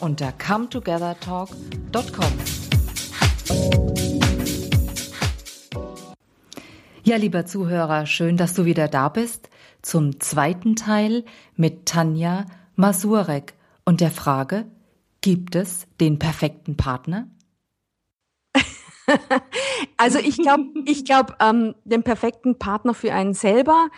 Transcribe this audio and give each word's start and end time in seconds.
unter 0.00 0.32
cometogethertalk.com. 0.32 2.32
Ja, 7.04 7.16
lieber 7.16 7.46
Zuhörer, 7.46 8.06
schön, 8.06 8.36
dass 8.36 8.54
du 8.54 8.64
wieder 8.64 8.88
da 8.88 9.08
bist 9.08 9.48
zum 9.82 10.20
zweiten 10.20 10.76
Teil 10.76 11.24
mit 11.56 11.86
Tanja 11.86 12.46
Masurek 12.76 13.54
und 13.84 14.00
der 14.00 14.10
Frage, 14.10 14.66
gibt 15.20 15.56
es 15.56 15.86
den 16.00 16.18
perfekten 16.18 16.76
Partner? 16.76 17.28
also 19.96 20.18
ich 20.18 20.36
glaube, 20.36 20.64
ich 20.84 21.04
glaube, 21.04 21.36
ähm, 21.40 21.74
den 21.84 22.02
perfekten 22.02 22.58
Partner 22.58 22.94
für 22.94 23.14
einen 23.14 23.34
selber, 23.34 23.88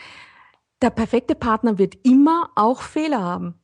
der 0.82 0.90
perfekte 0.90 1.34
Partner 1.34 1.78
wird 1.78 1.96
immer 2.04 2.50
auch 2.54 2.82
Fehler 2.82 3.20
haben. 3.20 3.54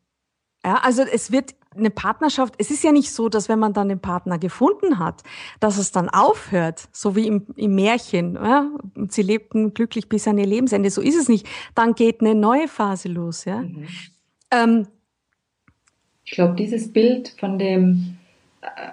Ja, 0.64 0.80
also 0.82 1.02
es 1.02 1.30
wird 1.30 1.54
eine 1.76 1.90
Partnerschaft, 1.90 2.54
es 2.58 2.70
ist 2.70 2.84
ja 2.84 2.92
nicht 2.92 3.12
so, 3.12 3.28
dass 3.28 3.48
wenn 3.48 3.58
man 3.58 3.72
dann 3.72 3.88
den 3.88 4.00
Partner 4.00 4.38
gefunden 4.38 4.98
hat, 4.98 5.22
dass 5.60 5.78
es 5.78 5.92
dann 5.92 6.08
aufhört, 6.08 6.88
so 6.92 7.16
wie 7.16 7.26
im, 7.26 7.46
im 7.56 7.74
Märchen. 7.74 8.34
Ja? 8.34 8.70
Sie 9.08 9.22
lebten 9.22 9.74
glücklich 9.74 10.08
bis 10.08 10.26
an 10.28 10.38
ihr 10.38 10.46
Lebensende. 10.46 10.90
So 10.90 11.00
ist 11.00 11.16
es 11.16 11.28
nicht. 11.28 11.46
Dann 11.74 11.94
geht 11.94 12.20
eine 12.20 12.34
neue 12.34 12.68
Phase 12.68 13.08
los. 13.08 13.44
Ja? 13.44 13.62
Mhm. 13.62 13.86
Ähm, 14.50 14.86
ich 16.24 16.32
glaube, 16.32 16.54
dieses 16.56 16.92
Bild 16.92 17.34
von 17.38 17.58
dem, 17.58 18.16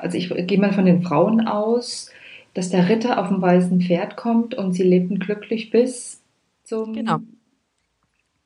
also 0.02 0.17
ich 0.17 0.29
gehe 0.47 0.59
mal 0.59 0.73
von 0.73 0.85
den 0.85 1.02
Frauen 1.03 1.47
aus, 1.47 2.11
dass 2.53 2.69
der 2.69 2.89
Ritter 2.89 3.19
auf 3.19 3.29
dem 3.29 3.41
weißen 3.41 3.81
Pferd 3.81 4.17
kommt 4.17 4.53
und 4.53 4.73
sie 4.73 4.83
lebten 4.83 5.19
glücklich 5.19 5.72
bis 5.72 6.22
zum 6.63 6.94
genau 6.94 7.19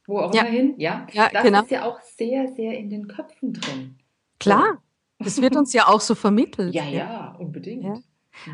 wo 0.07 0.19
auch 0.19 0.33
ja. 0.33 0.41
immer 0.41 0.49
hin, 0.49 0.73
ja. 0.77 1.05
ja 1.11 1.29
das 1.31 1.43
genau. 1.43 1.61
ist 1.61 1.71
ja 1.71 1.85
auch 1.85 1.99
sehr, 2.01 2.47
sehr 2.47 2.77
in 2.77 2.89
den 2.89 3.07
Köpfen 3.07 3.53
drin. 3.53 3.95
Klar, 4.39 4.81
das 5.19 5.41
wird 5.41 5.55
uns 5.55 5.73
ja 5.73 5.87
auch 5.87 6.01
so 6.01 6.15
vermittelt. 6.15 6.73
ja, 6.73 6.85
ja, 6.85 7.35
unbedingt. 7.39 7.83
Ja. 7.83 7.95
Mhm. 7.95 8.03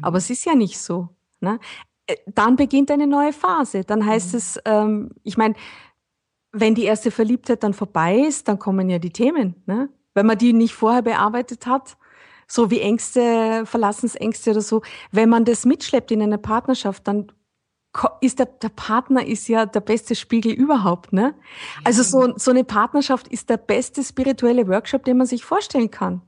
Aber 0.02 0.18
es 0.18 0.30
ist 0.30 0.46
ja 0.46 0.56
nicht 0.56 0.80
so. 0.80 1.10
Ne? 1.40 1.60
Äh, 2.08 2.16
dann 2.28 2.56
beginnt 2.56 2.92
eine 2.92 3.08
neue 3.08 3.34
Phase. 3.34 3.84
Dann 3.84 4.06
heißt 4.06 4.34
mhm. 4.34 4.38
es, 4.38 4.60
ähm, 4.66 5.12
ich 5.24 5.38
meine, 5.38 5.56
wenn 6.52 6.76
die 6.76 6.84
erste 6.84 7.12
Verliebtheit 7.12 7.64
dann 7.64 7.74
vorbei 7.74 8.20
ist, 8.20 8.48
dann 8.48 8.60
kommen 8.60 8.90
ja 8.90 9.00
die 9.00 9.12
Themen. 9.12 9.56
Ne? 9.66 9.90
Wenn 10.14 10.26
man 10.26 10.38
die 10.38 10.54
nicht 10.54 10.74
vorher 10.74 11.02
bearbeitet 11.02 11.66
hat, 11.66 11.98
so 12.48 12.70
wie 12.70 12.80
Ängste, 12.80 13.66
Verlassensängste 13.66 14.52
oder 14.52 14.62
so, 14.62 14.82
wenn 15.12 15.30
man 15.30 15.46
das 15.46 15.66
mitschleppt 15.66 16.12
in 16.12 16.22
einer 16.22 16.38
Partnerschaft, 16.38 17.08
dann 17.08 17.32
ist 18.22 18.40
der, 18.40 18.48
der 18.48 18.70
Partner 18.70 19.26
ist 19.26 19.48
ja 19.48 19.66
der 19.66 19.80
beste 19.80 20.16
Spiegel 20.16 20.52
überhaupt, 20.52 21.14
ne? 21.14 21.36
Also 21.84 22.02
so, 22.02 22.34
so 22.38 22.52
eine 22.52 22.64
Partnerschaft 22.64 23.28
ist 23.28 23.50
der 23.50 23.58
beste 23.58 24.04
spirituelle 24.04 24.68
Workshop, 24.68 25.04
den 25.06 25.18
man 25.18 25.28
sich 25.28 25.44
vorstellen 25.44 25.92
kann. 25.92 26.22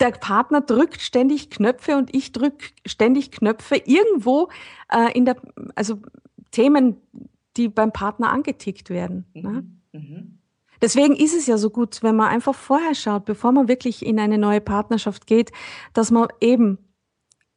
Der 0.00 0.10
Partner 0.12 0.60
drückt 0.60 1.00
ständig 1.00 1.50
Knöpfe 1.50 1.96
und 1.96 2.14
ich 2.14 2.32
drück 2.32 2.72
ständig 2.86 3.30
Knöpfe 3.30 3.76
irgendwo 3.76 4.48
äh, 4.90 5.12
in 5.16 5.24
der, 5.24 5.36
also 5.74 6.00
Themen, 6.50 6.96
die 7.56 7.68
beim 7.68 7.92
Partner 7.92 8.30
angetickt 8.30 8.90
werden. 8.90 9.26
Ne? 9.34 9.64
Mhm. 9.92 10.00
Mhm. 10.00 10.38
Deswegen 10.80 11.16
ist 11.16 11.34
es 11.34 11.46
ja 11.46 11.56
so 11.56 11.70
gut, 11.70 12.02
wenn 12.02 12.16
man 12.16 12.28
einfach 12.28 12.54
vorher 12.54 12.94
schaut, 12.94 13.24
bevor 13.24 13.52
man 13.52 13.68
wirklich 13.68 14.04
in 14.04 14.18
eine 14.18 14.38
neue 14.38 14.60
Partnerschaft 14.60 15.26
geht, 15.26 15.52
dass 15.92 16.10
man 16.10 16.28
eben 16.40 16.78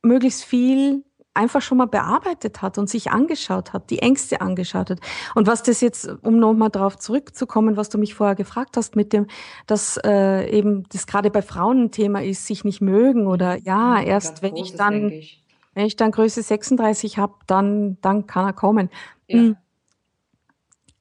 möglichst 0.01 0.45
viel 0.45 1.03
einfach 1.37 1.61
schon 1.61 1.77
mal 1.77 1.85
bearbeitet 1.85 2.61
hat 2.61 2.77
und 2.77 2.89
sich 2.89 3.11
angeschaut 3.11 3.71
hat, 3.71 3.89
die 3.89 3.99
Ängste 3.99 4.41
angeschaut 4.41 4.89
hat. 4.89 4.99
Und 5.35 5.47
was 5.47 5.63
das 5.63 5.79
jetzt, 5.81 6.09
um 6.23 6.39
nochmal 6.39 6.69
darauf 6.69 6.97
zurückzukommen, 6.97 7.77
was 7.77 7.89
du 7.89 7.97
mich 7.97 8.15
vorher 8.15 8.35
gefragt 8.35 8.75
hast, 8.75 8.95
mit 8.95 9.13
dem, 9.13 9.27
dass 9.67 9.97
äh, 10.03 10.49
eben 10.49 10.83
das 10.89 11.07
gerade 11.07 11.29
bei 11.29 11.41
Frauen 11.41 11.83
ein 11.83 11.91
Thema 11.91 12.23
ist, 12.23 12.45
sich 12.47 12.65
nicht 12.65 12.81
mögen 12.81 13.27
oder 13.27 13.57
ja, 13.57 14.01
erst 14.01 14.41
wenn 14.41 14.55
ich 14.55 14.75
dann, 14.75 15.09
ich. 15.09 15.43
wenn 15.73 15.85
ich 15.85 15.95
dann 15.95 16.11
Größe 16.11 16.41
36 16.41 17.17
habe, 17.17 17.35
dann, 17.45 17.97
dann 18.01 18.27
kann 18.27 18.45
er 18.45 18.53
kommen. 18.53 18.89
Ja. 19.27 19.37
Mhm. 19.37 19.57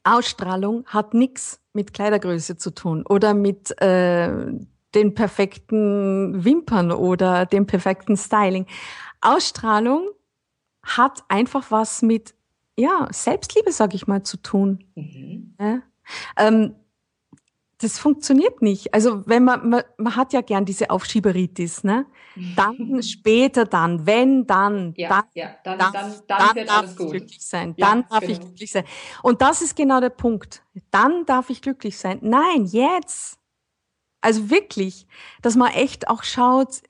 Ausstrahlung 0.04 0.84
hat 0.86 1.14
nichts 1.14 1.60
mit 1.72 1.92
Kleidergröße 1.92 2.56
zu 2.56 2.70
tun 2.70 3.04
oder 3.08 3.34
mit 3.34 3.80
äh, 3.82 4.30
den 4.94 5.14
perfekten 5.14 6.44
Wimpern 6.44 6.92
oder 6.92 7.44
dem 7.44 7.66
perfekten 7.66 8.16
Styling. 8.16 8.66
Ausstrahlung 9.20 10.10
hat 10.86 11.24
einfach 11.28 11.70
was 11.70 12.02
mit 12.02 12.34
ja, 12.78 13.08
Selbstliebe, 13.10 13.72
sag 13.72 13.94
ich 13.94 14.06
mal, 14.06 14.22
zu 14.22 14.36
tun. 14.36 14.84
Mhm. 14.94 15.54
Ja? 15.58 15.82
Ähm, 16.36 16.74
das 17.78 17.98
funktioniert 17.98 18.62
nicht. 18.62 18.94
Also 18.94 19.26
wenn 19.26 19.44
man, 19.44 19.68
man, 19.68 19.82
man 19.98 20.16
hat 20.16 20.32
ja 20.32 20.40
gern 20.40 20.64
diese 20.64 20.88
Aufschieberitis, 20.88 21.84
ne? 21.84 22.06
Dann 22.54 23.02
später 23.02 23.66
dann, 23.66 24.06
wenn 24.06 24.46
dann, 24.46 24.94
ja, 24.96 25.08
dann, 25.08 25.24
ja, 25.34 25.56
dann, 25.62 25.78
dann, 25.78 25.92
dann, 25.92 26.12
dann, 26.26 26.54
dann 26.54 26.66
darf 26.66 26.90
ich 26.90 26.96
glücklich 26.96 27.46
sein. 27.46 27.74
Ja, 27.76 27.88
dann 27.90 28.06
darf 28.08 28.20
genau. 28.20 28.32
ich 28.32 28.40
glücklich 28.40 28.72
sein. 28.72 28.84
Und 29.22 29.42
das 29.42 29.60
ist 29.60 29.76
genau 29.76 30.00
der 30.00 30.10
Punkt. 30.10 30.62
Dann 30.90 31.26
darf 31.26 31.50
ich 31.50 31.60
glücklich 31.60 31.98
sein. 31.98 32.18
Nein, 32.22 32.64
jetzt. 32.64 33.38
Also 34.22 34.48
wirklich, 34.48 35.06
dass 35.42 35.54
man 35.54 35.70
echt 35.72 36.08
auch 36.08 36.22
schaut, 36.22 36.80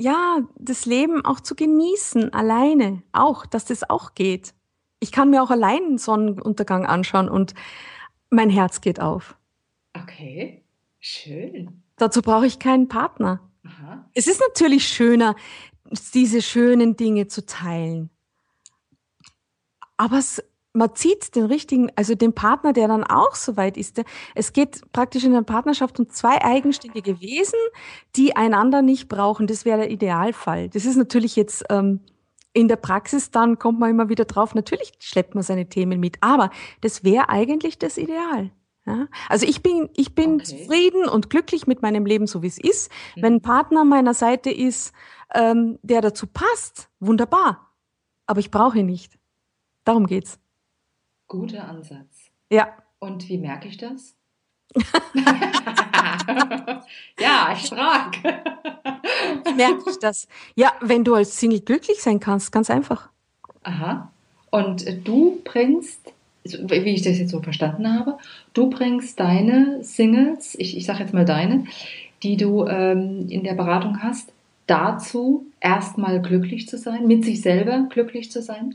ja, 0.00 0.38
das 0.56 0.86
Leben 0.86 1.24
auch 1.26 1.40
zu 1.40 1.54
genießen, 1.54 2.32
alleine, 2.32 3.02
auch, 3.12 3.44
dass 3.44 3.66
das 3.66 3.88
auch 3.88 4.14
geht. 4.14 4.54
Ich 4.98 5.12
kann 5.12 5.28
mir 5.28 5.42
auch 5.42 5.50
allein 5.50 5.82
einen 5.84 5.98
Sonnenuntergang 5.98 6.86
anschauen 6.86 7.28
und 7.28 7.52
mein 8.30 8.48
Herz 8.48 8.80
geht 8.80 8.98
auf. 8.98 9.36
Okay, 9.94 10.64
schön. 11.00 11.82
Dazu 11.96 12.22
brauche 12.22 12.46
ich 12.46 12.58
keinen 12.58 12.88
Partner. 12.88 13.40
Aha. 13.62 14.08
Es 14.14 14.26
ist 14.26 14.40
natürlich 14.40 14.88
schöner, 14.88 15.36
diese 16.14 16.40
schönen 16.40 16.96
Dinge 16.96 17.26
zu 17.26 17.44
teilen. 17.44 18.08
Aber 19.98 20.16
es 20.16 20.42
man 20.72 20.94
zieht 20.94 21.34
den 21.34 21.46
richtigen, 21.46 21.90
also 21.96 22.14
den 22.14 22.32
Partner, 22.32 22.72
der 22.72 22.88
dann 22.88 23.04
auch 23.04 23.34
so 23.34 23.56
weit 23.56 23.76
ist. 23.76 24.02
Es 24.34 24.52
geht 24.52 24.80
praktisch 24.92 25.24
in 25.24 25.32
der 25.32 25.42
Partnerschaft 25.42 25.98
um 25.98 26.08
zwei 26.08 26.42
eigenständige 26.42 27.20
Wesen, 27.20 27.58
die 28.16 28.36
einander 28.36 28.82
nicht 28.82 29.08
brauchen. 29.08 29.46
Das 29.46 29.64
wäre 29.64 29.78
der 29.78 29.90
Idealfall. 29.90 30.68
Das 30.68 30.84
ist 30.84 30.96
natürlich 30.96 31.34
jetzt 31.34 31.64
ähm, 31.70 32.00
in 32.52 32.68
der 32.68 32.76
Praxis, 32.76 33.30
dann 33.30 33.58
kommt 33.58 33.78
man 33.78 33.90
immer 33.90 34.08
wieder 34.08 34.24
drauf, 34.24 34.54
natürlich 34.54 34.92
schleppt 34.98 35.34
man 35.34 35.42
seine 35.42 35.68
Themen 35.68 36.00
mit, 36.00 36.18
aber 36.20 36.50
das 36.80 37.04
wäre 37.04 37.28
eigentlich 37.28 37.78
das 37.78 37.96
Ideal. 37.96 38.50
Ja? 38.86 39.06
Also 39.28 39.46
ich 39.46 39.62
bin, 39.62 39.88
ich 39.94 40.14
bin 40.14 40.34
okay. 40.34 40.44
zufrieden 40.44 41.08
und 41.08 41.30
glücklich 41.30 41.66
mit 41.66 41.82
meinem 41.82 42.06
Leben, 42.06 42.26
so 42.26 42.42
wie 42.42 42.48
es 42.48 42.58
ist. 42.58 42.90
Mhm. 43.16 43.22
Wenn 43.22 43.34
ein 43.34 43.42
Partner 43.42 43.82
an 43.82 43.88
meiner 43.88 44.14
Seite 44.14 44.50
ist, 44.50 44.92
ähm, 45.34 45.78
der 45.82 46.00
dazu 46.00 46.26
passt, 46.26 46.90
wunderbar. 46.98 47.72
Aber 48.26 48.40
ich 48.40 48.50
brauche 48.50 48.78
ihn 48.78 48.86
nicht. 48.86 49.18
Darum 49.84 50.06
geht's. 50.06 50.40
Guter 51.30 51.68
Ansatz. 51.68 52.32
Ja. 52.50 52.76
Und 52.98 53.28
wie 53.28 53.38
merke 53.38 53.68
ich 53.68 53.76
das? 53.76 54.16
ja, 57.20 57.52
ich 57.54 57.68
frage. 57.68 58.42
wie 59.44 59.54
merke 59.54 59.90
ich 59.90 59.98
das? 60.00 60.26
Ja, 60.56 60.72
wenn 60.80 61.04
du 61.04 61.14
als 61.14 61.38
Single 61.38 61.60
glücklich 61.60 62.02
sein 62.02 62.18
kannst, 62.18 62.50
ganz 62.50 62.68
einfach. 62.68 63.10
Aha. 63.62 64.10
Und 64.50 64.84
du 65.06 65.40
bringst, 65.44 66.00
wie 66.42 66.94
ich 66.94 67.02
das 67.02 67.18
jetzt 67.18 67.30
so 67.30 67.40
verstanden 67.40 67.96
habe, 67.96 68.18
du 68.52 68.68
bringst 68.68 69.20
deine 69.20 69.84
Singles, 69.84 70.56
ich, 70.58 70.76
ich 70.76 70.84
sage 70.84 71.04
jetzt 71.04 71.14
mal 71.14 71.24
deine, 71.24 71.64
die 72.24 72.36
du 72.36 72.66
ähm, 72.66 73.28
in 73.28 73.44
der 73.44 73.54
Beratung 73.54 74.02
hast, 74.02 74.32
dazu, 74.66 75.46
erstmal 75.60 76.20
glücklich 76.20 76.66
zu 76.68 76.76
sein, 76.76 77.06
mit 77.06 77.24
sich 77.24 77.40
selber 77.40 77.86
glücklich 77.88 78.32
zu 78.32 78.42
sein? 78.42 78.74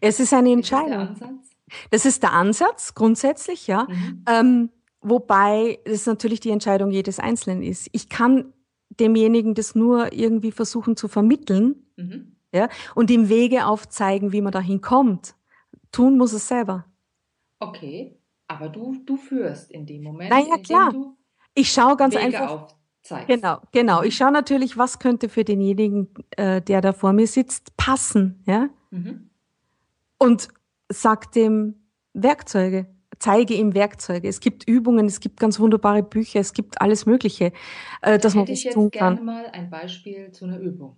Es 0.00 0.20
ist 0.20 0.32
eine 0.32 0.52
Entscheidung. 0.52 1.12
Ist? 1.12 1.51
Das 1.90 2.04
ist 2.04 2.22
der 2.22 2.32
Ansatz 2.32 2.94
grundsätzlich, 2.94 3.66
ja. 3.66 3.86
Mhm. 3.88 4.24
Ähm, 4.28 4.70
wobei 5.00 5.78
es 5.84 6.06
natürlich 6.06 6.40
die 6.40 6.50
Entscheidung 6.50 6.90
jedes 6.90 7.18
Einzelnen 7.18 7.62
ist. 7.62 7.88
Ich 7.92 8.08
kann 8.08 8.52
demjenigen 8.90 9.54
das 9.54 9.74
nur 9.74 10.12
irgendwie 10.12 10.52
versuchen 10.52 10.96
zu 10.96 11.08
vermitteln, 11.08 11.86
mhm. 11.96 12.36
ja, 12.52 12.68
und 12.94 13.10
ihm 13.10 13.28
Wege 13.28 13.66
aufzeigen, 13.66 14.32
wie 14.32 14.42
man 14.42 14.52
dahin 14.52 14.80
kommt. 14.80 15.34
Tun 15.90 16.18
muss 16.18 16.32
es 16.32 16.48
selber. 16.48 16.86
Okay, 17.58 18.18
aber 18.48 18.68
du, 18.68 18.96
du 19.04 19.16
führst 19.16 19.70
in 19.70 19.86
dem 19.86 20.02
Moment. 20.02 20.30
Naja, 20.30 20.58
klar. 20.58 20.92
Ich 21.54 21.72
schaue 21.72 21.96
ganz 21.96 22.14
Wege 22.14 22.24
einfach. 22.24 22.50
Auf 22.50 22.76
zeigst. 23.02 23.28
Genau, 23.28 23.58
genau. 23.72 24.02
Ich 24.02 24.16
schaue 24.16 24.32
natürlich, 24.32 24.78
was 24.78 24.98
könnte 24.98 25.28
für 25.28 25.44
denjenigen, 25.44 26.08
äh, 26.36 26.62
der 26.62 26.80
da 26.80 26.92
vor 26.92 27.12
mir 27.12 27.26
sitzt, 27.26 27.76
passen, 27.76 28.42
ja. 28.46 28.68
Mhm. 28.90 29.30
Und 30.18 30.48
sag 30.92 31.32
dem 31.32 31.74
Werkzeuge, 32.14 32.86
zeige 33.18 33.54
ihm 33.54 33.74
Werkzeuge. 33.74 34.28
Es 34.28 34.40
gibt 34.40 34.68
Übungen, 34.68 35.06
es 35.06 35.20
gibt 35.20 35.38
ganz 35.40 35.58
wunderbare 35.60 36.02
Bücher, 36.02 36.40
es 36.40 36.52
gibt 36.52 36.80
alles 36.80 37.06
Mögliche, 37.06 37.52
äh, 38.02 38.18
dass 38.18 38.34
man 38.34 38.42
Hätte 38.42 38.52
ich 38.52 38.66
was 38.66 38.74
tun 38.74 38.84
jetzt 38.84 38.92
gerne 38.92 39.16
kann. 39.16 39.24
mal 39.24 39.46
ein 39.52 39.70
Beispiel 39.70 40.30
zu 40.32 40.44
einer 40.44 40.58
Übung. 40.58 40.96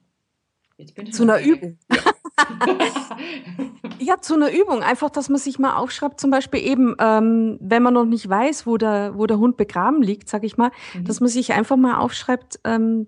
Jetzt 0.76 0.94
bin 0.94 1.06
ich 1.06 1.12
Zu 1.14 1.22
einer 1.22 1.34
neugierig. 1.34 1.62
Übung. 1.62 1.78
Ja, 4.00 4.20
zu 4.20 4.34
einer 4.34 4.50
Übung. 4.52 4.82
Einfach, 4.82 5.08
dass 5.08 5.28
man 5.28 5.38
sich 5.38 5.58
mal 5.58 5.76
aufschreibt, 5.76 6.20
zum 6.20 6.30
Beispiel 6.30 6.60
eben, 6.60 6.96
ähm, 6.98 7.58
wenn 7.60 7.82
man 7.82 7.94
noch 7.94 8.04
nicht 8.04 8.28
weiß, 8.28 8.66
wo 8.66 8.76
der, 8.76 9.16
wo 9.16 9.26
der 9.26 9.38
Hund 9.38 9.56
begraben 9.56 10.02
liegt, 10.02 10.28
sag 10.28 10.42
ich 10.44 10.56
mal, 10.56 10.70
Mhm. 10.94 11.04
dass 11.04 11.20
man 11.20 11.28
sich 11.28 11.52
einfach 11.52 11.76
mal 11.76 11.98
aufschreibt, 11.98 12.58
ähm, 12.64 13.06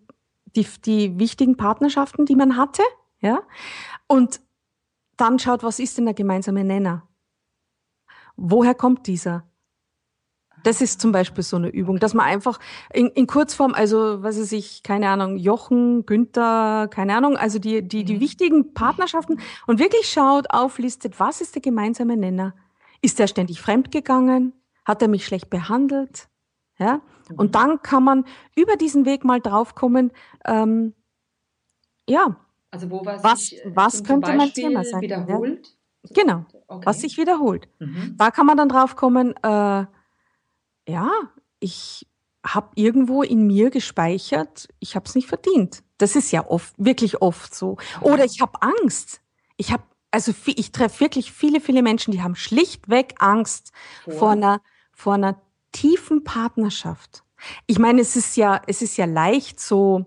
die, 0.55 0.67
die 0.85 1.19
wichtigen 1.19 1.57
Partnerschaften, 1.57 2.25
die 2.25 2.37
man 2.37 2.57
hatte, 2.57 2.83
ja, 3.21 3.43
und 4.07 4.41
dann 5.17 5.39
schaut, 5.39 5.63
was 5.63 5.79
ist 5.79 5.99
denn 5.99 6.05
der 6.05 6.15
gemeinsame 6.15 6.65
Nenner? 6.65 7.09
Woher 8.37 8.75
kommt 8.75 9.07
dieser? 9.07 9.45
Das 10.63 10.81
ist 10.81 11.01
zum 11.01 11.13
Beispiel 11.13 11.45
so 11.45 11.57
eine 11.57 11.69
Übung, 11.69 12.01
dass 12.01 12.13
man 12.13 12.27
einfach 12.27 12.59
in, 12.93 13.09
in 13.09 13.27
Kurzform, 13.27 13.73
also 13.73 14.23
was 14.23 14.39
weiß 14.39 14.53
ich, 14.53 14.83
keine 14.83 15.09
Ahnung, 15.09 15.37
Jochen, 15.37 16.07
Günther, 16.07 16.89
keine 16.91 17.17
Ahnung, 17.17 17.37
also 17.37 17.59
die, 17.59 17.87
die, 17.87 18.05
die 18.05 18.15
Mhm. 18.15 18.21
wichtigen 18.21 18.75
Partnerschaften 18.75 19.39
und 19.67 19.79
wirklich 19.79 20.11
schaut, 20.11 20.51
auflistet, 20.51 21.21
was 21.21 21.41
ist 21.41 21.55
der 21.55 21.63
gemeinsame 21.63 22.17
Nenner? 22.17 22.55
Ist 23.01 23.21
er 23.21 23.29
ständig 23.29 23.61
fremdgegangen? 23.61 24.55
Hat 24.85 25.03
er 25.03 25.09
mich 25.09 25.25
schlecht 25.25 25.51
behandelt? 25.51 26.29
Ja? 26.79 27.01
Mhm. 27.29 27.37
Und 27.37 27.55
dann 27.55 27.83
kann 27.83 28.03
man 28.03 28.25
über 28.57 28.77
diesen 28.77 29.05
Weg 29.05 29.25
mal 29.25 29.41
draufkommen, 29.41 30.11
ähm, 30.45 30.95
ja, 32.09 32.37
Also 32.77 32.91
wo 32.91 33.05
was, 33.07 33.23
Was- 33.25 33.53
äh, 33.53 33.63
was 33.75 34.05
könnte 34.05 34.33
mein 34.35 34.53
Thema 34.53 34.85
sein, 34.85 35.01
ja? 35.03 35.27
Wiederholt. 35.27 35.67
genau, 36.11 36.45
Okay. 36.69 36.85
was 36.87 37.01
sich 37.01 37.17
wiederholt. 37.17 37.69
Mhm. 37.79 38.15
Da 38.19 38.31
kann 38.31 38.45
man 38.47 38.57
dann 38.59 38.69
draufkommen, 38.69 39.35
äh, 39.43 39.87
ja, 40.89 41.11
ich 41.59 42.07
habe 42.45 42.69
irgendwo 42.75 43.23
in 43.23 43.47
mir 43.47 43.71
gespeichert, 43.71 44.69
ich 44.79 44.95
habe 44.95 45.07
es 45.07 45.15
nicht 45.15 45.27
verdient. 45.27 45.83
Das 45.99 46.15
ist 46.17 46.31
ja 46.33 46.47
oft, 46.47 46.75
wirklich 46.77 47.23
oft 47.23 47.55
so. 47.55 47.77
Oder 48.03 48.25
ich 48.25 48.41
habe 48.43 48.61
Angst. 48.61 49.21
Ich 49.57 49.73
habe, 49.73 49.83
also 50.11 50.33
ich 50.45 50.71
treffe 50.71 51.01
wirklich 51.01 51.33
viele, 51.33 51.61
viele 51.61 51.83
Menschen, 51.83 52.13
die 52.13 52.23
haben 52.23 52.37
schlichtweg 52.37 53.15
Angst 53.19 53.73
Vor? 54.05 54.13
vor 54.15 54.31
einer, 54.33 54.61
vor 54.93 55.15
einer 55.15 55.41
tiefen 55.73 56.23
Partnerschaft. 56.25 57.25
Ich 57.67 57.79
meine, 57.79 58.01
es 58.03 58.15
ist 58.17 58.37
ja, 58.37 58.61
es 58.67 58.83
ist 58.83 58.97
ja 58.97 59.07
leicht 59.07 59.59
so, 59.61 60.05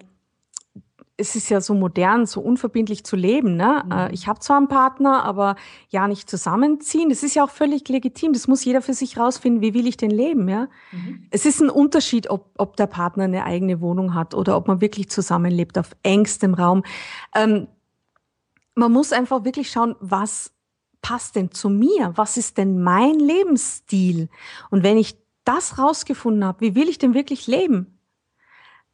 es 1.20 1.36
ist 1.36 1.50
ja 1.50 1.62
so 1.62 1.74
modern, 1.74 2.26
so 2.26 2.42
unverbindlich 2.42 3.04
zu 3.04 3.16
leben. 3.16 3.56
Ne? 3.56 3.84
Mhm. 3.86 3.92
Äh, 3.92 4.14
Ich 4.14 4.28
habe 4.28 4.40
zwar 4.40 4.58
einen 4.58 4.68
Partner, 4.68 5.24
aber 5.24 5.56
ja 5.90 6.08
nicht 6.08 6.30
zusammenziehen. 6.30 7.10
Das 7.10 7.24
ist 7.24 7.36
ja 7.36 7.44
auch 7.44 7.50
völlig 7.50 7.88
legitim. 7.90 8.34
Das 8.34 8.48
muss 8.48 8.64
jeder 8.64 8.82
für 8.82 8.94
sich 8.94 9.18
rausfinden, 9.18 9.62
wie 9.62 9.74
will 9.74 9.88
ich 9.88 9.98
denn 9.98 10.12
leben. 10.12 10.48
Ja? 10.48 10.68
Mhm. 10.92 11.28
Es 11.30 11.46
ist 11.46 11.62
ein 11.62 11.70
Unterschied, 11.70 12.30
ob, 12.30 12.52
ob 12.58 12.78
der 12.78 12.88
Partner 12.88 13.26
eine 13.26 13.44
eigene 13.44 13.82
Wohnung 13.82 14.14
hat 14.14 14.34
oder 14.34 14.56
ob 14.56 14.68
man 14.68 14.82
wirklich 14.82 15.10
zusammenlebt 15.10 15.78
auf 15.78 15.96
engstem 16.04 16.54
Raum. 16.54 16.84
Ähm, 17.36 17.68
man 18.76 18.92
muss 18.92 19.12
einfach 19.12 19.44
wirklich 19.44 19.70
schauen, 19.70 19.96
was 20.00 20.54
passt 21.02 21.36
denn 21.36 21.52
zu 21.52 21.70
mir? 21.70 22.14
Was 22.16 22.38
ist 22.38 22.58
denn 22.58 22.82
mein 22.82 23.20
Lebensstil? 23.20 24.30
Und 24.70 24.84
wenn 24.84 24.98
ich 24.98 25.18
das 25.44 25.78
rausgefunden 25.78 26.46
habe, 26.46 26.62
wie 26.62 26.76
will 26.76 26.90
ich 26.90 26.98
denn 26.98 27.14
wirklich 27.14 27.48
leben? 27.48 28.00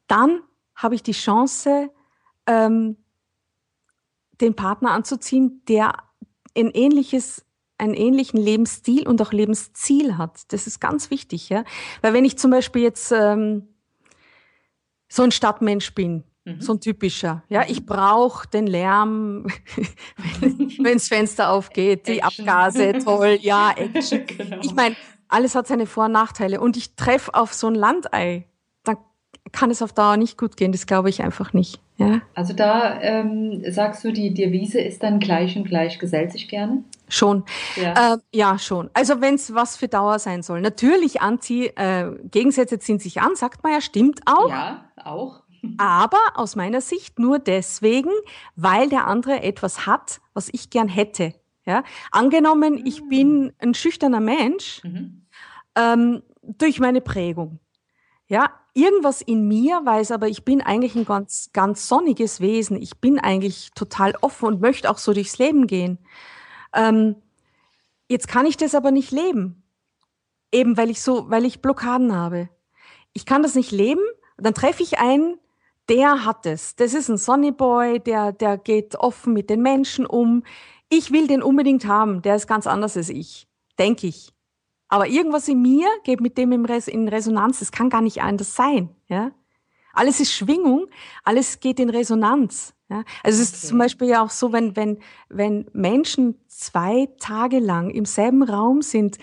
Dann 0.07 0.41
habe 0.75 0.95
ich 0.95 1.03
die 1.03 1.13
Chance, 1.13 1.89
ähm, 2.47 2.97
den 4.41 4.55
Partner 4.55 4.91
anzuziehen, 4.91 5.61
der 5.67 5.93
ein 6.57 6.71
ähnliches, 6.71 7.45
einen 7.77 7.93
ähnlichen 7.93 8.39
Lebensstil 8.39 9.07
und 9.07 9.21
auch 9.21 9.31
Lebensziel 9.33 10.17
hat. 10.17 10.51
Das 10.53 10.67
ist 10.67 10.79
ganz 10.79 11.09
wichtig, 11.11 11.49
ja. 11.49 11.63
Weil 12.01 12.13
wenn 12.13 12.25
ich 12.25 12.37
zum 12.37 12.51
Beispiel 12.51 12.81
jetzt 12.81 13.11
ähm, 13.11 13.67
so 15.09 15.23
ein 15.23 15.31
Stadtmensch 15.31 15.93
bin, 15.93 16.23
Mhm. 16.47 16.61
so 16.61 16.73
ein 16.73 16.79
typischer, 16.79 17.41
ja, 17.49 17.63
ich 17.67 17.87
brauche 17.87 18.47
den 18.47 18.67
Lärm, 18.67 19.47
wenn 20.39 20.93
das 20.93 21.07
Fenster 21.07 21.49
aufgeht, 21.49 22.07
die 22.07 22.19
Action. 22.19 22.47
Abgase, 22.47 22.93
toll, 23.03 23.39
ja, 23.41 23.71
Action. 23.75 24.27
genau. 24.27 24.59
Ich 24.61 24.75
meine, 24.75 24.95
alles 25.27 25.55
hat 25.55 25.65
seine 25.65 25.87
Vor- 25.87 26.05
und 26.05 26.11
Nachteile. 26.11 26.61
Und 26.61 26.77
ich 26.77 26.95
treffe 26.95 27.33
auf 27.33 27.55
so 27.55 27.65
ein 27.65 27.73
Landei, 27.73 28.47
kann 29.51 29.71
es 29.71 29.81
auf 29.81 29.93
Dauer 29.93 30.17
nicht 30.17 30.37
gut 30.37 30.57
gehen. 30.57 30.71
Das 30.71 30.85
glaube 30.85 31.09
ich 31.09 31.21
einfach 31.21 31.53
nicht. 31.53 31.79
Ja, 31.97 32.21
Also 32.33 32.53
da 32.53 32.99
ähm, 33.01 33.63
sagst 33.71 34.03
du, 34.03 34.11
die 34.11 34.33
Devise 34.33 34.81
ist 34.81 35.01
dann 35.01 35.19
gleich 35.19 35.55
und 35.55 35.63
gleich 35.65 35.97
gesellt 35.97 36.31
sich 36.33 36.49
gerne. 36.49 36.83
schon. 37.07 37.45
Ja. 37.77 38.15
Äh, 38.15 38.17
ja, 38.33 38.57
schon. 38.59 38.89
Also 38.93 39.21
wenn 39.21 39.35
es 39.35 39.53
was 39.53 39.77
für 39.77 39.87
Dauer 39.87 40.19
sein 40.19 40.41
soll. 40.43 40.59
Natürlich 40.59 41.21
anzieh, 41.21 41.67
äh, 41.67 42.11
Gegensätze 42.31 42.79
ziehen 42.79 42.99
sich 42.99 43.21
an, 43.21 43.35
sagt 43.37 43.63
man 43.63 43.71
ja, 43.73 43.79
stimmt 43.81 44.21
auch. 44.25 44.49
ja, 44.49 44.89
auch. 45.03 45.43
Aber 45.77 46.17
aus 46.35 46.55
meiner 46.55 46.81
Sicht 46.81 47.17
nur 47.17 47.39
deswegen, 47.39 48.11
weil 48.55 48.89
der 48.89 49.07
andere 49.07 49.41
etwas 49.41 49.85
hat, 49.87 50.19
was 50.33 50.49
ich 50.51 50.69
gern 50.69 50.87
hätte. 50.89 51.33
Ja? 51.65 51.83
Angenommen, 52.11 52.85
ich 52.85 53.01
Mm. 53.03 53.09
bin 53.09 53.53
ein 53.59 53.73
schüchterner 53.73 54.19
Mensch, 54.19 54.81
Mhm. 54.83 55.25
ähm, 55.75 56.23
durch 56.43 56.79
meine 56.79 57.01
Prägung. 57.01 57.59
Ja, 58.27 58.49
irgendwas 58.75 59.21
in 59.21 59.47
mir 59.47 59.81
weiß 59.83 60.11
aber, 60.11 60.27
ich 60.27 60.45
bin 60.45 60.61
eigentlich 60.61 60.95
ein 60.95 61.05
ganz, 61.05 61.49
ganz 61.53 61.87
sonniges 61.87 62.41
Wesen. 62.41 62.79
Ich 62.79 62.99
bin 62.99 63.17
eigentlich 63.17 63.71
total 63.73 64.13
offen 64.21 64.45
und 64.45 64.61
möchte 64.61 64.91
auch 64.91 64.99
so 64.99 65.13
durchs 65.13 65.39
Leben 65.39 65.65
gehen. 65.65 65.97
Ähm, 66.73 67.15
jetzt 68.07 68.27
kann 68.27 68.45
ich 68.45 68.57
das 68.57 68.75
aber 68.75 68.91
nicht 68.91 69.11
leben. 69.11 69.63
Eben 70.51 70.77
weil 70.77 70.89
ich 70.89 71.01
so, 71.01 71.29
weil 71.29 71.45
ich 71.45 71.61
Blockaden 71.61 72.13
habe. 72.13 72.49
Ich 73.13 73.25
kann 73.25 73.41
das 73.41 73.55
nicht 73.55 73.71
leben. 73.71 74.01
Dann 74.37 74.53
treffe 74.53 74.83
ich 74.83 74.99
einen, 74.99 75.39
der 75.89 76.25
hat 76.25 76.45
es. 76.45 76.75
Das 76.75 76.93
ist 76.93 77.09
ein 77.09 77.17
Sonny 77.17 77.51
Boy, 77.51 77.99
der, 77.99 78.33
der 78.33 78.57
geht 78.57 78.95
offen 78.95 79.33
mit 79.33 79.49
den 79.49 79.61
Menschen 79.61 80.05
um. 80.05 80.43
Ich 80.89 81.11
will 81.11 81.27
den 81.27 81.41
unbedingt 81.41 81.85
haben. 81.85 82.21
Der 82.21 82.35
ist 82.35 82.47
ganz 82.47 82.67
anders 82.67 82.97
als 82.97 83.09
ich. 83.09 83.47
Denke 83.79 84.07
ich. 84.07 84.34
Aber 84.87 85.07
irgendwas 85.07 85.47
in 85.47 85.61
mir 85.61 85.87
geht 86.03 86.21
mit 86.21 86.37
dem 86.37 86.51
in 86.51 87.07
Resonanz. 87.07 87.59
Das 87.59 87.71
kann 87.71 87.89
gar 87.89 88.01
nicht 88.01 88.21
anders 88.21 88.55
sein. 88.55 88.89
Ja? 89.07 89.31
Alles 89.93 90.19
ist 90.19 90.33
Schwingung, 90.33 90.87
alles 91.23 91.59
geht 91.59 91.79
in 91.79 91.89
Resonanz. 91.89 92.73
Ja? 92.89 93.03
Also 93.23 93.41
es 93.41 93.49
ist 93.49 93.55
Okay. 93.57 93.67
zum 93.67 93.77
Beispiel 93.79 94.07
ja 94.09 94.23
auch 94.23 94.29
so, 94.29 94.51
wenn, 94.51 94.75
wenn, 94.75 94.99
wenn 95.29 95.69
Menschen 95.73 96.35
zwei 96.47 97.07
Tage 97.19 97.59
lang 97.59 97.89
im 97.89 98.05
selben 98.05 98.43
Raum 98.43 98.81
sind, 98.81 99.17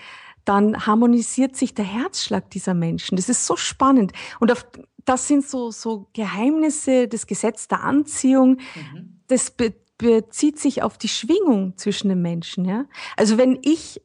dann 0.45 0.85
harmonisiert 0.85 1.55
sich 1.55 1.73
der 1.73 1.85
Herzschlag 1.85 2.49
dieser 2.49 2.73
Menschen. 2.73 3.15
Das 3.15 3.29
ist 3.29 3.45
so 3.45 3.55
spannend. 3.55 4.11
Und 4.41 4.51
auf, 4.51 4.65
das 5.05 5.27
sind 5.27 5.47
so, 5.47 5.71
so 5.71 6.09
Geheimnisse 6.13 7.07
des 7.07 7.27
Gesetz 7.27 7.67
der 7.69 7.83
Anziehung. 7.83 8.57
Mhm. 8.75 9.21
Das 9.27 9.51
be 9.51 9.73
bezieht 9.95 10.59
sich 10.59 10.81
auf 10.81 10.97
die 10.97 11.07
Schwingung 11.07 11.77
zwischen 11.77 12.09
den 12.09 12.21
Menschen. 12.21 12.65
Ja? 12.65 12.85
Also 13.15 13.37
wenn 13.37 13.59
ich 13.61 14.01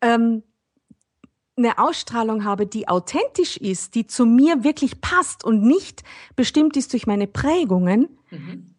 ähm, 0.00 0.44
eine 1.56 1.78
Ausstrahlung 1.78 2.44
habe, 2.44 2.66
die 2.66 2.88
authentisch 2.88 3.56
ist, 3.56 3.94
die 3.94 4.06
zu 4.06 4.26
mir 4.26 4.62
wirklich 4.62 5.00
passt 5.00 5.44
und 5.44 5.62
nicht 5.62 6.04
bestimmt 6.36 6.76
ist 6.76 6.92
durch 6.92 7.06
meine 7.06 7.26
Prägungen, 7.26 8.08
Mhm. 8.30 8.74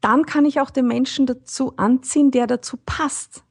dann 0.00 0.26
kann 0.26 0.44
ich 0.44 0.60
auch 0.60 0.70
den 0.70 0.86
Menschen 0.86 1.26
dazu 1.26 1.76
anziehen, 1.76 2.30
der 2.30 2.46
dazu 2.46 2.76
passt. 2.84 3.44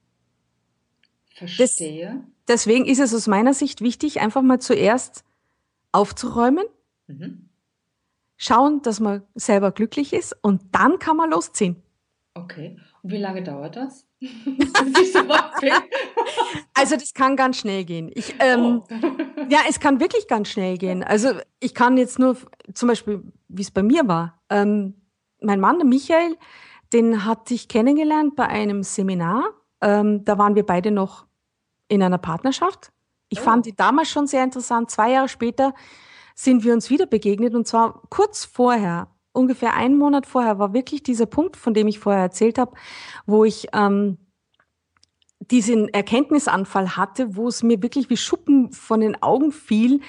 Verstehe. 1.35 2.23
Deswegen 2.47 2.85
ist 2.85 2.99
es 2.99 3.13
aus 3.13 3.27
meiner 3.27 3.53
Sicht 3.53 3.81
wichtig, 3.81 4.21
einfach 4.21 4.41
mal 4.41 4.59
zuerst 4.59 5.23
aufzuräumen, 5.91 6.65
Mhm. 7.07 7.49
schauen, 8.37 8.81
dass 8.81 8.99
man 8.99 9.23
selber 9.35 9.71
glücklich 9.71 10.13
ist 10.13 10.35
und 10.41 10.61
dann 10.71 10.99
kann 10.99 11.17
man 11.17 11.31
losziehen. 11.31 11.81
Okay. 12.33 12.79
Und 13.01 13.11
wie 13.11 13.17
lange 13.17 13.43
dauert 13.43 13.75
das? 13.75 14.06
Also 16.73 16.95
das 16.95 17.13
kann 17.13 17.35
ganz 17.35 17.57
schnell 17.57 17.83
gehen. 17.85 18.11
Ich, 18.13 18.35
ähm, 18.39 18.83
oh. 18.89 18.95
Ja, 19.49 19.59
es 19.67 19.79
kann 19.79 19.99
wirklich 19.99 20.27
ganz 20.27 20.49
schnell 20.49 20.77
gehen. 20.77 21.03
Also 21.03 21.29
ich 21.59 21.73
kann 21.73 21.97
jetzt 21.97 22.19
nur 22.19 22.37
zum 22.73 22.87
Beispiel, 22.87 23.23
wie 23.47 23.61
es 23.61 23.71
bei 23.71 23.83
mir 23.83 24.07
war. 24.07 24.39
Ähm, 24.49 24.93
mein 25.41 25.59
Mann, 25.59 25.77
der 25.79 25.87
Michael, 25.87 26.37
den 26.93 27.25
hatte 27.25 27.53
ich 27.53 27.67
kennengelernt 27.67 28.35
bei 28.35 28.47
einem 28.47 28.83
Seminar. 28.83 29.43
Ähm, 29.81 30.23
da 30.25 30.37
waren 30.37 30.55
wir 30.55 30.65
beide 30.65 30.91
noch 30.91 31.25
in 31.87 32.01
einer 32.03 32.17
Partnerschaft. 32.17 32.91
Ich 33.29 33.39
Oh. 33.39 33.43
fand 33.43 33.65
die 33.65 33.75
damals 33.75 34.09
schon 34.09 34.27
sehr 34.27 34.43
interessant. 34.43 34.91
Zwei 34.91 35.11
Jahre 35.11 35.29
später 35.29 35.73
sind 36.35 36.63
wir 36.63 36.73
uns 36.73 36.89
wieder 36.89 37.07
begegnet 37.07 37.55
und 37.55 37.67
zwar 37.67 38.01
kurz 38.09 38.45
vorher, 38.45 39.07
ungefähr 39.37 39.73
einen 39.73 39.97
Monat 39.97 40.25
vorher, 40.25 40.59
war 40.59 40.73
wirklich 40.73 41.03
dieser 41.03 41.27
Punkt, 41.27 41.55
von 41.55 41.73
dem 41.73 41.87
ich 41.87 41.99
vorher 41.99 42.21
erzählt 42.21 42.57
habe, 42.57 42.73
wo 43.25 43.45
ich 43.45 43.67
ähm, 43.73 44.17
diesen 45.39 45.89
Erkenntnisanfall 45.89 46.97
hatte, 46.97 47.35
wo 47.35 47.47
es 47.47 47.63
mir 47.63 47.81
wirklich 47.81 48.09
wie 48.09 48.17
Schuppen 48.17 48.71
von 48.71 48.99
den 48.99 49.21
Augen 49.21 49.51
fiel, 49.51 50.01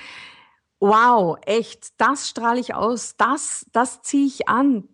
wow, 0.80 1.36
echt, 1.44 2.00
das 2.00 2.28
strahle 2.28 2.60
ich 2.60 2.74
aus, 2.74 3.16
das, 3.16 3.66
das 3.72 4.02
ziehe 4.02 4.26
ich 4.26 4.48
an. 4.48 4.88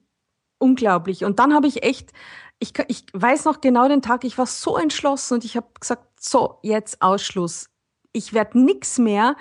Unglaublich. 0.59 1.25
Und 1.25 1.39
dann 1.39 1.53
habe 1.53 1.67
ich 1.67 1.83
echt, 1.83 2.13
ich, 2.59 2.73
ich 2.89 3.05
weiß 3.13 3.45
noch 3.45 3.61
genau 3.61 3.89
den 3.89 4.03
Tag, 4.03 4.25
ich 4.25 4.39
war 4.39 4.47
so 4.47 4.77
entschlossen 4.77 5.35
und 5.35 5.45
ich 5.45 5.57
habe 5.57 5.69
gesagt, 5.79 6.07
so, 6.21 6.59
jetzt 6.63 7.03
Ausschluss. 7.03 7.69
Ich 8.13 8.33
werde 8.33 8.59
nichts 8.59 8.99
mehr 8.99 9.37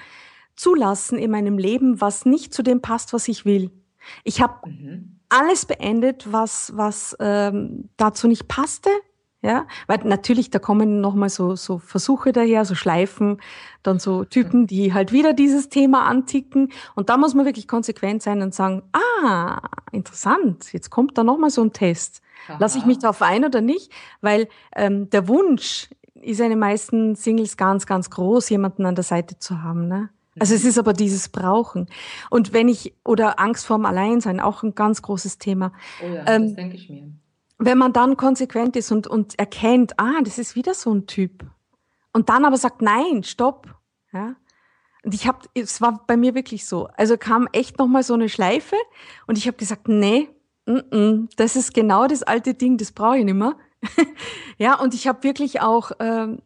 zulassen 0.56 1.18
in 1.18 1.32
meinem 1.32 1.58
Leben, 1.58 2.02
was 2.02 2.26
nicht 2.26 2.54
zu 2.54 2.64
dem 2.64 2.82
passt, 2.82 3.14
was 3.14 3.28
ich 3.28 3.46
will. 3.46 3.72
Ich 4.24 4.42
habe 4.42 4.70
mhm. 4.70 5.20
alles 5.30 5.66
beendet, 5.66 6.32
was, 6.32 6.72
was 6.76 7.16
ähm, 7.20 7.90
dazu 7.98 8.28
nicht 8.28 8.48
passte. 8.48 8.90
Ja, 9.46 9.68
weil 9.88 10.00
natürlich, 10.06 10.52
da 10.52 10.60
kommen 10.60 11.02
nochmal 11.02 11.28
so, 11.28 11.58
so 11.58 11.78
Versuche 11.78 12.32
daher, 12.32 12.64
so 12.64 12.76
Schleifen, 12.76 13.42
dann 13.84 14.00
so 14.00 14.24
Typen, 14.24 14.68
die 14.68 14.94
halt 14.94 15.12
wieder 15.12 15.34
dieses 15.34 15.68
Thema 15.68 16.06
anticken. 16.06 16.72
Und 16.96 17.10
da 17.10 17.18
muss 17.18 17.34
man 17.34 17.46
wirklich 17.46 17.68
konsequent 17.68 18.24
sein 18.24 18.42
und 18.42 18.56
sagen, 18.56 18.84
ah, 18.94 19.60
interessant, 19.92 20.72
jetzt 20.72 20.92
kommt 20.92 21.18
da 21.18 21.26
nochmal 21.26 21.50
so 21.50 21.62
ein 21.62 21.74
Test. 21.74 22.22
Lasse 22.58 22.78
ich 22.78 22.86
mich 22.86 23.00
darauf 23.00 23.22
ein 23.22 23.44
oder 23.44 23.60
nicht? 23.60 23.92
Weil 24.22 24.48
ähm, 24.76 25.10
der 25.10 25.28
Wunsch 25.28 25.90
ist 26.14 26.40
ja 26.40 26.46
in 26.46 26.52
den 26.52 26.60
meisten 26.60 27.16
Singles 27.16 27.58
ganz, 27.58 27.86
ganz 27.86 28.10
groß, 28.10 28.50
jemanden 28.50 28.86
an 28.86 28.96
der 28.96 29.04
Seite 29.04 29.40
zu 29.40 29.62
haben. 29.62 29.88
Ne? 29.88 30.10
Also 30.40 30.56
es 30.56 30.66
ist 30.66 30.80
aber 30.80 30.94
dieses 30.94 31.30
Brauchen. 31.30 31.88
Und 32.30 32.54
wenn 32.54 32.68
ich, 32.68 32.96
oder 33.06 33.40
Angst 33.40 33.66
vorm 33.66 33.86
Alleinsein, 33.86 34.40
auch 34.40 34.64
ein 34.64 34.74
ganz 34.74 35.02
großes 35.02 35.38
Thema. 35.38 35.74
Oh 36.04 36.08
ja, 36.08 36.28
ähm, 36.28 36.48
das 36.48 36.56
denke 36.56 36.76
ich 36.76 36.90
mir 36.90 37.12
wenn 37.66 37.78
man 37.78 37.94
dann 37.94 38.18
konsequent 38.18 38.76
ist 38.76 38.92
und, 38.92 39.08
und 39.08 39.38
erkennt, 39.40 40.00
ah, 40.00 40.22
das 40.24 40.38
ist 40.38 40.56
wieder 40.56 40.74
so 40.74 40.94
ein 40.94 41.08
Typ. 41.08 41.46
Und 42.12 42.30
dann 42.30 42.46
aber 42.46 42.58
sagt, 42.58 42.82
nein, 42.82 43.24
stopp. 43.24 43.68
Ja. 44.12 44.36
Und 45.04 45.14
ich 45.14 45.28
habe, 45.28 45.40
es 45.54 45.82
war 45.82 46.04
bei 46.08 46.18
mir 46.18 46.36
wirklich 46.36 46.66
so. 46.66 46.88
Also 46.96 47.18
kam 47.18 47.48
echt 47.52 47.80
nochmal 47.80 48.04
so 48.04 48.14
eine 48.14 48.30
Schleife 48.30 48.76
und 49.28 49.38
ich 49.38 49.48
habe 49.48 49.58
gesagt, 49.58 49.88
nee, 49.88 50.30
mm 50.66 50.72
-mm, 50.72 51.30
das 51.36 51.56
ist 51.56 51.74
genau 51.74 52.08
das 52.08 52.24
alte 52.24 52.54
Ding, 52.54 52.78
das 52.78 52.92
brauche 52.92 53.18
ich 53.18 53.26
nicht 53.26 53.34
mehr. 53.34 53.56
ja, 54.58 54.80
und 54.80 54.94
ich 54.94 55.08
habe 55.08 55.24
wirklich 55.24 55.62
auch, 55.62 55.92
ähm, 56.00 56.40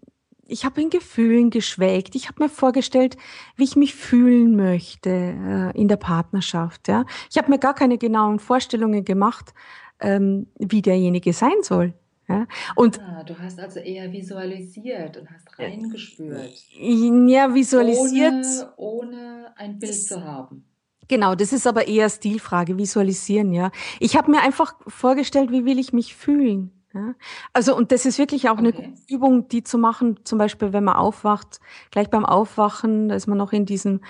ich 0.47 0.65
habe 0.65 0.81
in 0.81 0.89
Gefühlen 0.89 1.49
geschwelgt. 1.49 2.15
Ich 2.15 2.27
habe 2.27 2.43
mir 2.43 2.49
vorgestellt, 2.49 3.17
wie 3.55 3.63
ich 3.63 3.75
mich 3.75 3.95
fühlen 3.95 4.55
möchte 4.55 5.09
äh, 5.09 5.79
in 5.79 5.87
der 5.87 5.97
Partnerschaft. 5.97 6.87
Ja, 6.87 7.05
ich 7.29 7.37
habe 7.37 7.49
mir 7.49 7.59
gar 7.59 7.73
keine 7.73 7.97
genauen 7.97 8.39
Vorstellungen 8.39 9.05
gemacht, 9.05 9.53
ähm, 9.99 10.47
wie 10.57 10.81
derjenige 10.81 11.33
sein 11.33 11.61
soll. 11.61 11.93
Ja? 12.27 12.45
Und 12.75 12.99
ah, 12.99 13.23
du 13.23 13.37
hast 13.37 13.59
also 13.59 13.79
eher 13.79 14.11
visualisiert 14.11 15.17
und 15.17 15.29
hast 15.29 15.57
reingespürt. 15.57 16.53
Ja, 16.79 17.53
visualisiert. 17.53 18.45
Ohne, 18.75 19.07
ohne 19.07 19.53
ein 19.55 19.79
Bild 19.79 20.03
zu 20.03 20.23
haben. 20.23 20.65
Genau, 21.07 21.35
das 21.35 21.53
ist 21.53 21.65
aber 21.65 21.87
eher 21.87 22.09
Stilfrage, 22.09 22.77
visualisieren, 22.77 23.53
ja. 23.53 23.71
Ich 24.01 24.17
habe 24.17 24.29
mir 24.29 24.41
einfach 24.41 24.75
vorgestellt, 24.87 25.51
wie 25.51 25.63
will 25.63 25.79
ich 25.79 25.93
mich 25.93 26.15
fühlen. 26.15 26.76
Ja? 26.97 27.15
Also, 27.53 27.75
und 27.75 27.91
das 27.91 28.05
ist 28.05 28.17
wirklich 28.17 28.49
auch 28.49 28.59
okay. 28.59 28.73
eine 28.75 28.93
Übung, 29.07 29.47
die 29.47 29.63
zu 29.63 29.77
machen, 29.77 30.19
zum 30.23 30.37
Beispiel, 30.37 30.73
wenn 30.73 30.83
man 30.83 30.95
aufwacht, 30.95 31.59
gleich 31.91 32.09
beim 32.09 32.25
Aufwachen, 32.25 33.09
da 33.09 33.15
ist 33.15 33.27
man 33.27 33.37
noch 33.37 33.53
in 33.53 33.65
diesem, 33.65 34.01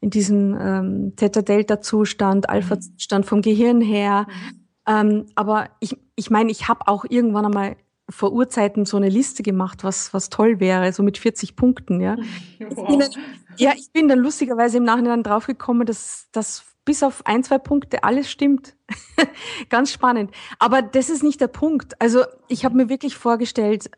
in 0.00 0.10
diesem 0.10 0.56
ähm, 0.60 1.16
Theta-Delta-Zustand. 1.16 2.48
Alpha-Zustand 2.48 3.26
vom 3.26 3.42
Gehirn 3.42 3.80
her. 3.80 4.26
Mhm 4.28 4.62
ähm, 4.86 5.26
aber 5.34 5.70
ich, 5.80 5.96
ich 6.16 6.30
meine, 6.30 6.50
ich 6.50 6.68
habe 6.68 6.88
auch 6.88 7.04
irgendwann 7.08 7.46
einmal 7.46 7.76
vor 8.08 8.32
Urzeiten 8.32 8.84
so 8.84 8.96
eine 8.96 9.08
Liste 9.08 9.42
gemacht, 9.42 9.84
was, 9.84 10.12
was 10.12 10.28
toll 10.28 10.60
wäre, 10.60 10.92
so 10.92 11.02
mit 11.02 11.18
40 11.18 11.56
Punkten, 11.56 12.00
ja. 12.00 12.16
Wow. 12.74 12.98
Dann, 12.98 13.10
ja, 13.56 13.72
ich 13.76 13.92
bin 13.92 14.08
dann 14.08 14.18
lustigerweise 14.18 14.78
im 14.78 14.84
Nachhinein 14.84 15.22
draufgekommen, 15.22 15.86
dass, 15.86 16.28
dass 16.32 16.64
bis 16.84 17.02
auf 17.02 17.26
ein, 17.26 17.44
zwei 17.44 17.58
Punkte 17.58 18.04
alles 18.04 18.30
stimmt. 18.30 18.76
Ganz 19.68 19.92
spannend. 19.92 20.30
Aber 20.58 20.82
das 20.82 21.10
ist 21.10 21.22
nicht 21.22 21.40
der 21.40 21.48
Punkt. 21.48 22.00
Also 22.00 22.24
ich 22.48 22.64
habe 22.64 22.76
mir 22.76 22.88
wirklich 22.88 23.16
vorgestellt, 23.16 23.90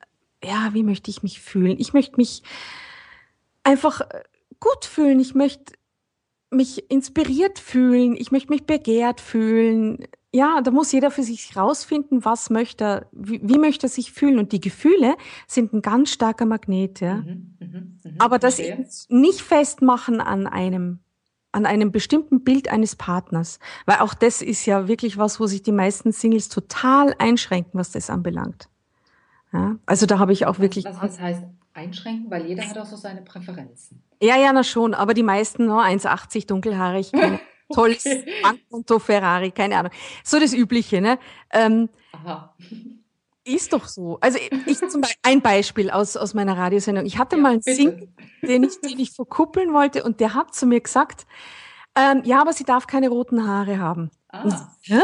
ja, 0.43 0.71
wie 0.73 0.83
möchte 0.83 1.11
ich 1.11 1.23
mich 1.23 1.41
fühlen? 1.41 1.77
Ich 1.79 1.93
möchte 1.93 2.17
mich 2.17 2.43
einfach 3.63 4.03
gut 4.61 4.85
fühlen. 4.85 5.21
Ich 5.21 5.35
möchte 5.35 5.75
mich 6.51 6.91
inspiriert 6.91 7.59
fühlen. 7.59 8.17
Ich 8.17 8.31
möchte 8.31 8.53
mich 8.53 8.65
begehrt 8.65 9.21
fühlen 9.21 10.07
ja, 10.35 10.61
da 10.63 10.73
muss 10.73 10.91
jeder 10.91 11.13
für 11.13 11.23
sich 11.23 11.57
rausfinden, 11.57 12.25
was 12.25 12.51
möchte, 12.51 13.07
wie, 13.13 13.41
wie 13.45 13.57
möchte 13.57 13.87
er 13.87 13.89
sich 13.89 14.11
fühlen. 14.11 14.41
Und 14.41 14.51
die 14.51 14.61
Gefühle 14.61 15.15
sind 15.47 15.73
ein 15.73 15.81
ganz 15.81 16.11
starker 16.11 16.45
Magnet, 16.45 17.01
ja. 17.01 17.19
Mhm, 17.19 17.57
mh, 17.61 17.67
mh, 18.03 18.11
Aber 18.19 18.41
das 18.41 18.59
okay. 18.59 18.85
nicht 19.09 19.43
festmachen 19.43 20.21
an 20.21 20.49
einem, 20.49 21.04
an 21.55 21.67
einem 21.67 21.93
bestimmten 21.93 22.43
Bild 22.43 22.69
eines 22.69 22.97
Partners. 22.97 23.59
Weil 23.87 23.99
auch 23.99 24.15
das 24.15 24.43
ist 24.43 24.67
ja 24.67 24.89
wirklich 24.89 25.17
was, 25.17 25.41
wo 25.41 25.47
sich 25.47 25.63
die 25.63 25.73
meisten 25.73 26.13
Singles 26.13 26.49
total 26.49 27.15
einschränken, 27.19 27.79
was 27.79 27.93
das 27.93 28.11
anbelangt. 28.11 28.69
Ja, 29.53 29.77
also 29.87 30.07
da 30.07 30.19
habe 30.19 30.33
ich 30.33 30.47
auch 30.47 30.59
wirklich. 30.59 30.85
Was, 30.85 31.01
was 31.01 31.21
heißt 31.21 31.45
einschränken? 31.73 32.31
Weil 32.31 32.47
jeder 32.47 32.69
hat 32.69 32.77
auch 32.77 32.87
so 32.87 32.97
seine 32.97 33.23
Präferenzen. 33.23 34.03
Ja, 34.21 34.37
ja, 34.37 34.53
na 34.53 34.65
schon. 34.65 34.95
Aber 34.95 35.15
die 35.15 35.23
meisten, 35.23 35.67
no, 35.67 35.79
1,80 35.79 36.47
dunkelhaarig. 36.47 37.13
tolles 37.73 38.05
okay. 38.05 38.25
Bankkonto, 38.43 38.99
Ferrari, 38.99 39.51
keine 39.51 39.79
Ahnung. 39.79 39.93
So 40.23 40.39
das 40.39 40.53
Übliche, 40.53 41.01
ne? 41.01 41.19
Ähm, 41.51 41.89
Aha. 42.13 42.55
Ist 43.45 43.73
doch 43.73 43.87
so. 43.87 44.19
Also 44.21 44.39
ich 44.67 44.79
zum 44.79 45.01
Beispiel 45.01 45.21
ein 45.23 45.43
Beispiel 45.43 45.91
aus, 45.91 46.17
aus 46.17 46.35
meiner 46.35 46.57
Radiosendung. 46.57 47.05
Ich 47.05 47.19
hatte 47.19 47.37
ja, 47.37 47.43
mal 47.43 47.53
einen 47.53 47.63
Sing, 47.63 48.15
den 48.43 48.65
ich, 48.65 48.81
den 48.81 48.99
ich 48.99 49.13
verkuppeln 49.13 49.73
wollte 49.73 50.03
und 50.03 50.21
der 50.21 50.35
hat 50.35 50.55
zu 50.55 50.67
mir 50.67 50.81
gesagt, 50.81 51.27
ähm, 51.97 52.23
ja, 52.25 52.41
aber 52.41 52.53
sie 52.53 52.65
darf 52.65 52.87
keine 52.87 53.09
roten 53.09 53.47
Haare 53.47 53.79
haben. 53.79 54.11
Ah. 54.29 54.69
Ja? 54.83 55.03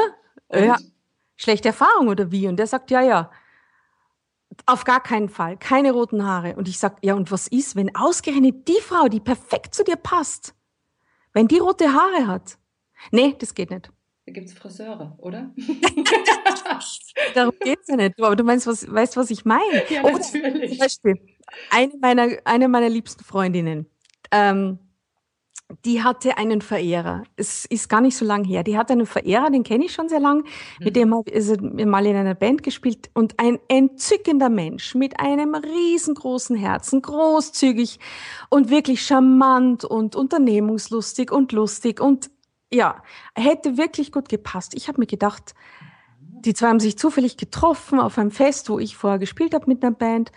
ja, 0.52 0.76
schlechte 1.36 1.68
Erfahrung 1.68 2.08
oder 2.08 2.32
wie? 2.32 2.48
Und 2.48 2.56
der 2.56 2.66
sagt, 2.66 2.90
ja, 2.90 3.00
ja. 3.00 3.30
Auf 4.66 4.84
gar 4.84 5.00
keinen 5.00 5.28
Fall, 5.28 5.56
keine 5.56 5.92
roten 5.92 6.26
Haare. 6.26 6.56
Und 6.56 6.68
ich 6.68 6.78
sag, 6.78 6.98
ja, 7.02 7.14
und 7.14 7.30
was 7.30 7.46
ist, 7.46 7.76
wenn 7.76 7.94
ausgerechnet 7.94 8.66
die 8.66 8.80
Frau, 8.82 9.06
die 9.06 9.20
perfekt 9.20 9.74
zu 9.74 9.84
dir 9.84 9.96
passt, 9.96 10.54
wenn 11.32 11.46
die 11.46 11.58
rote 11.58 11.92
Haare 11.92 12.26
hat. 12.26 12.58
Nee, 13.12 13.36
das 13.38 13.54
geht 13.54 13.70
nicht. 13.70 13.92
Da 14.30 14.34
gibt 14.34 14.46
es 14.46 14.54
Friseure, 14.54 15.16
oder? 15.18 15.50
Darum 17.34 17.52
geht 17.64 17.80
es 17.82 17.88
ja 17.88 17.96
nicht. 17.96 18.22
Aber 18.22 18.36
du 18.36 18.44
meinst, 18.44 18.64
was, 18.68 18.88
weißt, 18.88 19.16
was 19.16 19.28
ich 19.32 19.44
meine? 19.44 19.82
Ja, 19.88 20.04
oder 20.04 20.20
natürlich. 20.20 20.70
Zum 20.70 20.78
Beispiel, 20.78 21.14
eine 21.68 21.92
meiner, 22.00 22.28
eine 22.44 22.68
meiner 22.68 22.88
liebsten 22.88 23.24
Freundinnen, 23.24 23.86
ähm, 24.30 24.78
die 25.84 26.04
hatte 26.04 26.38
einen 26.38 26.60
Verehrer. 26.60 27.24
Es 27.34 27.64
ist 27.64 27.88
gar 27.88 28.00
nicht 28.00 28.16
so 28.16 28.24
lang 28.24 28.44
her. 28.44 28.62
Die 28.62 28.78
hatte 28.78 28.92
einen 28.92 29.06
Verehrer, 29.06 29.50
den 29.50 29.64
kenne 29.64 29.86
ich 29.86 29.92
schon 29.92 30.08
sehr 30.08 30.20
lang. 30.20 30.44
Mhm. 30.78 30.84
Mit 30.84 30.94
dem 30.94 31.12
habe 31.12 31.28
ich 31.28 31.60
mal 31.60 32.06
in 32.06 32.14
einer 32.14 32.36
Band 32.36 32.62
gespielt. 32.62 33.10
Und 33.14 33.34
ein 33.40 33.58
entzückender 33.66 34.48
Mensch 34.48 34.94
mit 34.94 35.18
einem 35.18 35.56
riesengroßen 35.56 36.54
Herzen, 36.54 37.02
großzügig 37.02 37.98
und 38.48 38.70
wirklich 38.70 39.02
charmant 39.02 39.84
und 39.84 40.14
unternehmungslustig 40.14 41.32
und 41.32 41.50
lustig 41.50 42.00
und 42.00 42.30
ja, 42.72 43.02
hätte 43.34 43.76
wirklich 43.76 44.12
gut 44.12 44.28
gepasst. 44.28 44.74
Ich 44.74 44.88
habe 44.88 45.00
mir 45.00 45.06
gedacht, 45.06 45.54
die 46.20 46.54
zwei 46.54 46.68
haben 46.68 46.80
sich 46.80 46.98
zufällig 46.98 47.36
getroffen 47.36 48.00
auf 48.00 48.18
einem 48.18 48.30
Fest, 48.30 48.70
wo 48.70 48.78
ich 48.78 48.96
vorher 48.96 49.18
gespielt 49.18 49.54
habe 49.54 49.66
mit 49.66 49.82
einer 49.82 49.94
Band. 49.94 50.32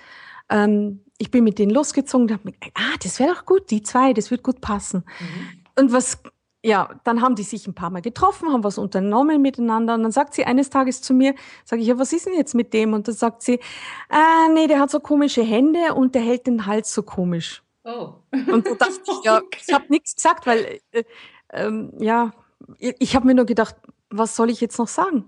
Ähm, 0.49 1.01
ich 1.17 1.31
bin 1.31 1.43
mit 1.43 1.59
denen 1.59 1.71
losgezogen 1.71 2.27
und 2.27 2.33
habe 2.33 2.43
mir 2.45 2.51
gedacht, 2.53 2.73
ah, 2.75 2.97
das 3.01 3.19
wäre 3.19 3.33
doch 3.33 3.45
gut, 3.45 3.69
die 3.71 3.81
zwei, 3.81 4.13
das 4.13 4.31
wird 4.31 4.43
gut 4.43 4.61
passen. 4.61 5.05
Mhm. 5.19 5.81
Und 5.83 5.91
was, 5.93 6.21
ja, 6.63 6.89
dann 7.03 7.21
haben 7.21 7.35
die 7.35 7.43
sich 7.43 7.67
ein 7.67 7.75
paar 7.75 7.89
Mal 7.91 8.01
getroffen, 8.01 8.51
haben 8.51 8.63
was 8.63 8.77
unternommen 8.77 9.41
miteinander 9.41 9.93
und 9.93 10.03
dann 10.03 10.11
sagt 10.11 10.33
sie 10.33 10.45
eines 10.45 10.69
Tages 10.69 11.01
zu 11.01 11.13
mir, 11.13 11.35
sage 11.63 11.81
ich, 11.81 11.87
ja, 11.87 11.97
was 11.97 12.11
ist 12.13 12.25
denn 12.25 12.33
jetzt 12.33 12.55
mit 12.55 12.73
dem? 12.73 12.93
Und 12.93 13.07
dann 13.07 13.15
sagt 13.15 13.43
sie, 13.43 13.59
ah, 14.09 14.47
nee, 14.53 14.67
der 14.67 14.79
hat 14.79 14.91
so 14.91 14.99
komische 14.99 15.43
Hände 15.43 15.93
und 15.93 16.15
der 16.15 16.23
hält 16.23 16.47
den 16.47 16.65
Hals 16.65 16.93
so 16.93 17.03
komisch. 17.03 17.63
Oh. 17.85 18.13
Und 18.31 18.65
da 18.65 18.75
dachte 18.75 19.01
ich, 19.07 19.23
ja, 19.23 19.41
ich 19.65 19.73
habe 19.73 19.85
nichts 19.89 20.15
gesagt, 20.15 20.45
weil, 20.45 20.79
äh, 20.91 21.03
ähm, 21.53 21.93
ja, 21.99 22.31
ich, 22.79 22.95
ich 22.99 23.15
habe 23.15 23.25
mir 23.25 23.35
nur 23.35 23.45
gedacht, 23.45 23.75
was 24.09 24.35
soll 24.35 24.49
ich 24.49 24.61
jetzt 24.61 24.77
noch 24.77 24.87
sagen? 24.87 25.25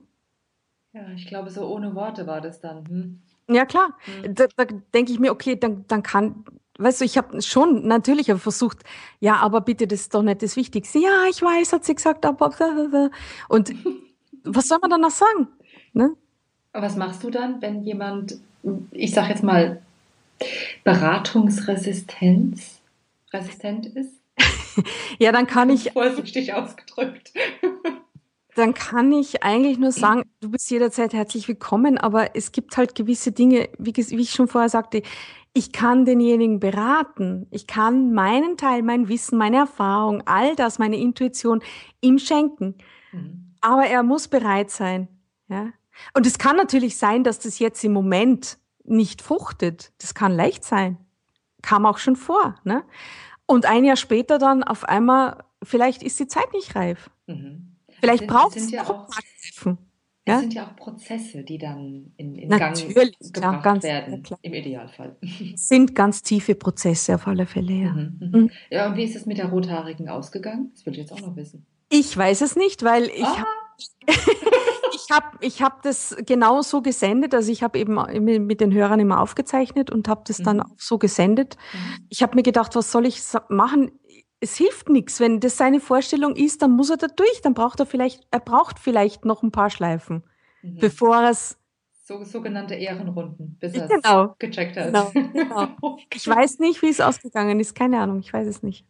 Ja, 0.94 1.02
ich 1.16 1.28
glaube, 1.28 1.50
so 1.50 1.68
ohne 1.68 1.96
Worte 1.96 2.26
war 2.28 2.42
das 2.42 2.62
dann. 2.62 2.88
Hm? 2.88 3.22
Ja, 3.50 3.66
klar. 3.66 3.98
Mhm. 4.24 4.36
Da, 4.36 4.48
da 4.56 4.66
denke 4.94 5.12
ich 5.12 5.20
mir, 5.20 5.32
okay, 5.32 5.56
dann, 5.56 5.86
dann 5.88 6.04
kann, 6.04 6.46
weißt 6.78 7.02
du, 7.02 7.06
ich 7.06 7.18
habe 7.18 7.42
schon 7.42 7.88
natürlich 7.88 8.32
versucht, 8.34 8.80
ja, 9.20 9.36
aber 9.38 9.62
bitte, 9.62 9.88
das 9.88 10.02
ist 10.02 10.14
doch 10.14 10.24
nicht 10.24 10.42
das 10.42 10.56
Wichtigste. 10.56 11.00
Ja, 11.00 11.26
ich 11.30 11.42
weiß, 11.42 11.74
hat 11.74 11.86
sie 11.86 11.96
gesagt, 11.96 12.26
aber. 12.26 13.12
Und 13.50 13.74
was 14.44 14.68
soll 14.68 14.80
man 14.82 14.90
dann 14.90 15.02
noch 15.02 15.12
sagen? 15.12 15.50
Ne? 15.94 16.16
Was 16.74 16.96
machst 16.96 17.24
du 17.24 17.30
dann, 17.30 17.62
wenn 17.62 17.84
jemand, 17.84 18.38
ich 18.92 19.14
sag 19.14 19.30
jetzt 19.30 19.44
mal, 19.44 19.82
Beratungsresistenz 20.84 22.82
resistent 23.32 23.86
ist? 23.86 24.12
ja, 25.20 25.32
dann 25.32 25.48
kann 25.48 25.70
ich. 25.70 25.92
Vorsichtig 25.92 26.54
ausgedrückt 26.54 27.34
dann 28.56 28.74
kann 28.74 29.12
ich 29.12 29.44
eigentlich 29.44 29.78
nur 29.78 29.92
sagen, 29.92 30.24
du 30.40 30.50
bist 30.50 30.72
jederzeit 30.72 31.14
herzlich 31.14 31.48
willkommen, 31.48 31.98
aber 31.98 32.36
es 32.36 32.54
gibt 32.54 32.78
halt 32.78 32.96
gewisse 32.96 33.34
Dinge, 33.34 33.70
wie, 33.78 33.94
wie 33.96 34.22
ich 34.22 34.32
schon 34.32 34.48
vorher 34.48 34.70
sagte, 34.70 35.04
ich 35.54 35.72
kann 35.72 36.06
denjenigen 36.06 36.60
beraten. 36.60 37.48
Ich 37.52 37.68
kann 37.68 38.14
meinen 38.14 38.58
Teil, 38.58 38.82
mein 38.82 39.08
Wissen, 39.08 39.38
meine 39.38 39.58
Erfahrung, 39.58 40.24
all 40.26 40.56
das, 40.56 40.80
meine 40.80 40.98
Intuition 40.98 41.62
ihm 42.02 42.18
schenken. 42.18 42.76
Mhm. 43.12 43.56
Aber 43.62 43.86
er 43.86 44.04
muss 44.04 44.28
bereit 44.28 44.70
sein. 44.70 45.08
Ja? 45.48 45.70
Und 46.14 46.26
es 46.26 46.38
kann 46.38 46.56
natürlich 46.56 46.98
sein, 46.98 47.24
dass 47.24 47.40
das 47.40 47.60
jetzt 47.60 47.84
im 47.84 47.94
Moment 47.94 48.58
nicht 48.84 49.22
fruchtet. 49.22 49.92
Das 50.00 50.14
kann 50.14 50.34
leicht 50.34 50.64
sein. 50.64 50.98
Kam 51.62 51.86
auch 51.86 51.98
schon 51.98 52.16
vor. 52.16 52.56
Ne? 52.64 52.84
Und 53.48 53.66
ein 53.66 53.84
Jahr 53.84 53.96
später 53.96 54.40
dann 54.40 54.64
auf 54.64 54.86
einmal, 54.86 55.44
vielleicht 55.64 56.04
ist 56.04 56.20
die 56.20 56.28
Zeit 56.28 56.52
nicht 56.54 56.76
reif. 56.76 57.10
Mhm. 57.28 57.78
Vielleicht 58.00 58.28
braucht 58.28 58.56
es 58.58 58.72
ja 58.72 58.84
auch. 58.84 59.08
Es 60.28 60.40
sind 60.40 60.56
ja 60.56 60.66
auch 60.66 60.76
Prozesse, 60.76 61.44
die 61.44 61.60
dann 61.60 62.12
in, 62.18 62.36
in 62.36 62.50
Gang 62.50 62.76
gebracht 62.76 63.64
ganz, 63.64 63.84
werden, 63.84 64.24
im 64.42 64.54
Idealfall. 64.54 65.16
Es 65.54 65.68
sind 65.68 65.94
ganz 65.94 66.24
tiefe 66.24 66.56
Prozesse 66.56 67.14
auf 67.14 67.28
alle 67.28 67.46
Fälle, 67.46 67.74
ja. 67.74 67.92
Mhm, 67.92 68.18
mhm. 68.20 68.42
Mhm. 68.42 68.52
Ja, 68.72 68.88
und 68.88 68.98
wie 68.98 69.04
ist 69.04 69.16
es 69.16 69.28
mit 69.28 69.38
der 69.38 69.50
Rothaarigen 69.50 70.10
ausgegangen? 70.10 70.72
Das 70.74 70.84
will 70.86 70.94
ich 70.94 71.00
jetzt 71.00 71.12
auch 71.12 71.22
noch 71.22 71.36
wissen. 71.36 71.68
Ich 71.90 72.18
weiß 72.18 72.42
es 72.42 72.56
nicht, 72.56 72.82
weil 72.82 73.04
ich 73.06 73.24
ah. 73.24 73.46
ich 75.06 75.16
habe 75.16 75.38
ich 75.42 75.62
hab 75.62 75.84
das 75.84 76.16
genau 76.26 76.62
so 76.62 76.82
gesendet. 76.82 77.34
Also 77.34 77.52
ich 77.52 77.64
habe 77.64 77.78
eben 77.80 77.96
mit 78.46 78.62
den 78.62 78.74
Hörern 78.74 79.00
immer 79.00 79.22
aufgezeichnet 79.22 79.92
und 79.92 80.08
habe 80.08 80.24
das 80.26 80.40
mhm. 80.40 80.44
dann 80.44 80.62
auch 80.62 80.76
so 80.78 80.98
gesendet. 80.98 81.58
Mhm. 81.74 82.08
Ich 82.10 82.24
habe 82.24 82.36
mir 82.36 82.44
gedacht, 82.44 82.76
was 82.76 82.92
soll 82.92 83.06
ich 83.06 83.22
machen? 83.50 83.92
Es 84.40 84.56
hilft 84.56 84.90
nichts. 84.90 85.20
Wenn 85.20 85.40
das 85.40 85.58
seine 85.58 85.80
Vorstellung 85.80 86.36
ist, 86.36 86.62
dann 86.62 86.72
muss 86.72 86.90
er 86.90 86.98
da 86.98 87.08
durch. 87.08 87.42
Dann 87.42 87.54
braucht 87.54 87.80
er 87.80 87.86
vielleicht, 87.86 88.28
er 88.32 88.40
braucht 88.40 88.80
vielleicht 88.80 89.26
noch 89.26 89.44
ein 89.44 89.52
paar 89.52 89.70
Schleifen, 89.70 90.24
mhm. 90.62 90.78
bevor 90.80 91.24
es 91.30 91.58
so, 92.08 92.24
sogenannte 92.24 92.76
Ehrenrunden, 92.76 93.58
bis 93.60 93.74
er 93.74 93.88
genau, 93.88 94.36
gecheckt 94.38 94.78
hat. 94.78 94.88
Genau, 94.88 95.12
genau. 95.34 95.98
Ich 96.14 96.28
weiß 96.28 96.60
nicht, 96.60 96.84
wie 96.84 96.90
es 96.90 97.02
ausgegangen 97.02 97.60
ist. 97.60 97.74
Keine 97.74 98.00
Ahnung, 98.00 98.20
ich 98.20 98.32
weiß 98.32 98.48
es 98.48 98.62
nicht. 98.62 98.86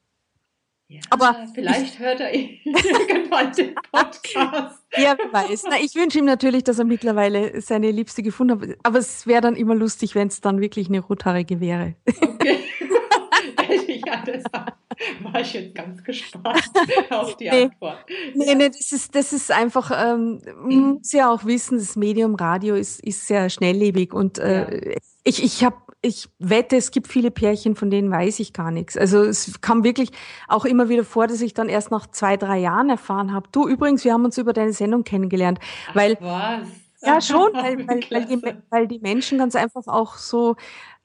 Ja, 0.88 1.01
aber 1.10 1.48
vielleicht 1.56 1.98
hört 1.98 2.20
er 2.20 2.34
irgendwann 2.34 3.51
den 3.54 3.74
Podcast. 3.92 4.84
ja, 4.98 5.18
wer 5.18 5.34
weiß. 5.34 5.65
Na, 5.70 5.77
ich 5.82 5.96
wünsche 5.96 6.20
ihm 6.20 6.25
natürlich, 6.25 6.63
dass 6.63 6.77
er 6.77 6.86
mittlerweile 6.86 7.60
seine 7.60 7.89
Liebste 7.89 8.22
gefunden 8.22 8.62
hat. 8.62 8.77
Aber 8.84 9.00
es 9.00 9.25
wäre 9.25 9.42
dann 9.42 9.56
immer 9.56 9.74
lustig, 9.74 10.13
wenn 10.13 10.27
es 10.27 10.42
dann 10.42 10.62
wirklich 10.62 10.88
eine 10.88 11.00
rothaarige 11.00 11.60
wäre. 11.60 11.96
Okay. 12.22 12.60
ja, 14.06 14.24
deshalb 14.27 14.75
war 15.22 15.42
ich 15.42 15.54
jetzt 15.54 15.74
ganz 15.74 16.04
gespannt 16.04 16.63
auf 17.10 17.36
die 17.38 17.50
nee, 17.50 17.63
Antwort. 17.63 18.06
Nee, 18.36 18.46
ja. 18.46 18.56
nee, 18.56 18.70
das 18.70 18.92
ist, 18.92 19.15
das 19.15 19.34
ist 19.34 19.51
einfach, 19.51 19.92
ähm, 19.92 20.42
man 20.60 20.94
muss 20.94 21.12
ja 21.12 21.32
auch 21.32 21.46
wissen, 21.46 21.80
das 21.80 21.96
Medium 21.96 22.36
Radio 22.36 22.75
ist, 22.75 23.04
ist 23.04 23.25
sehr 23.25 23.50
schnelllebig 23.50 24.13
und 24.13 24.38
äh, 24.38 24.92
ja. 24.92 24.98
ich, 25.24 25.44
ich 25.44 25.63
habe 25.63 25.77
ich 26.05 26.29
wette, 26.38 26.75
es 26.77 26.91
gibt 26.91 27.07
viele 27.07 27.31
Pärchen, 27.31 27.75
von 27.75 27.89
denen 27.89 28.12
weiß 28.12 28.39
ich 28.39 28.53
gar 28.53 28.69
nichts. 28.69 28.95
Also 28.95 29.24
es 29.24 29.59
kam 29.62 29.83
wirklich 29.83 30.12
auch 30.47 30.63
immer 30.63 30.88
wieder 30.88 31.03
vor, 31.03 31.25
dass 31.25 31.41
ich 31.41 31.53
dann 31.55 31.67
erst 31.67 31.89
nach 31.89 32.07
zwei, 32.07 32.38
drei 32.38 32.59
Jahren 32.59 32.89
erfahren 32.89 33.33
habe. 33.33 33.50
Du 33.51 33.67
übrigens, 33.67 34.05
wir 34.05 34.13
haben 34.13 34.24
uns 34.24 34.38
über 34.38 34.53
deine 34.53 34.71
Sendung 34.71 35.03
kennengelernt. 35.03 35.59
Ach, 35.89 35.95
weil, 35.95 36.17
was? 36.21 36.67
Ja, 37.01 37.21
schon, 37.21 37.53
weil, 37.53 37.77
weil, 37.88 38.01
weil, 38.09 38.25
die, 38.25 38.41
weil 38.69 38.88
die 38.88 39.00
Menschen 39.00 39.39
ganz 39.39 39.55
einfach 39.55 39.88
auch 39.88 40.15
so, 40.17 40.55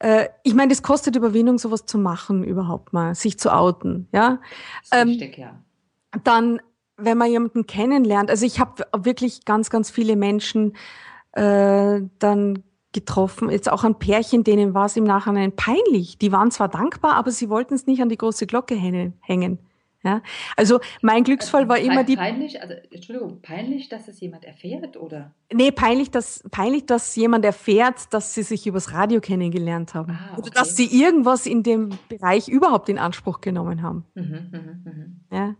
äh, 0.00 0.28
ich 0.42 0.54
meine, 0.54 0.68
das 0.68 0.82
kostet 0.82 1.16
Überwindung, 1.16 1.58
sowas 1.58 1.86
zu 1.86 1.98
machen 1.98 2.44
überhaupt 2.44 2.92
mal, 2.92 3.14
sich 3.14 3.38
zu 3.38 3.54
outen. 3.54 4.06
Ja. 4.12 4.38
Das 4.90 5.06
ist 5.06 5.22
ähm, 5.22 5.32
ja. 5.36 5.58
Dann, 6.24 6.60
wenn 6.98 7.16
man 7.16 7.30
jemanden 7.30 7.66
kennenlernt, 7.66 8.30
also 8.30 8.44
ich 8.44 8.60
habe 8.60 8.84
wirklich 8.94 9.46
ganz, 9.46 9.70
ganz 9.70 9.90
viele 9.90 10.16
Menschen 10.16 10.74
äh, 11.32 12.02
dann 12.18 12.64
getroffen, 12.92 13.50
jetzt 13.50 13.70
auch 13.70 13.84
ein 13.84 13.98
Pärchen, 13.98 14.44
denen 14.44 14.74
war 14.74 14.86
es 14.86 14.96
im 14.96 15.04
Nachhinein 15.04 15.54
peinlich. 15.54 16.18
Die 16.18 16.32
waren 16.32 16.50
zwar 16.50 16.68
dankbar, 16.68 17.14
aber 17.14 17.30
sie 17.30 17.48
wollten 17.48 17.74
es 17.74 17.86
nicht 17.86 18.02
an 18.02 18.08
die 18.08 18.18
große 18.18 18.46
Glocke 18.46 18.74
hängen. 18.74 19.58
Ja, 20.02 20.22
also 20.56 20.80
mein 21.02 21.24
Glücksfall 21.24 21.68
war 21.68 21.78
immer 21.78 22.04
die. 22.04 22.16
Peinlich, 22.16 22.62
also 22.62 22.72
Entschuldigung, 22.90 23.42
peinlich, 23.42 23.90
dass 23.90 24.08
es 24.08 24.18
jemand 24.18 24.46
erfährt, 24.46 24.96
oder? 24.96 25.34
Nee, 25.52 25.72
peinlich, 25.72 26.10
dass 26.10 26.42
peinlich, 26.50 26.86
dass 26.86 27.14
jemand 27.16 27.44
erfährt, 27.44 28.12
dass 28.14 28.32
sie 28.32 28.42
sich 28.42 28.66
übers 28.66 28.94
Radio 28.94 29.20
kennengelernt 29.20 29.92
haben. 29.92 30.12
Ah, 30.12 30.32
okay. 30.32 30.40
Oder 30.40 30.50
dass 30.52 30.74
sie 30.74 30.86
irgendwas 30.86 31.44
in 31.44 31.62
dem 31.62 31.90
Bereich 32.08 32.48
überhaupt 32.48 32.88
in 32.88 32.98
Anspruch 32.98 33.42
genommen 33.42 33.82
haben. 33.82 34.06
Mhm, 34.14 34.48
mh, 34.50 34.58
mh. 34.84 35.36
Ja. 35.36 35.54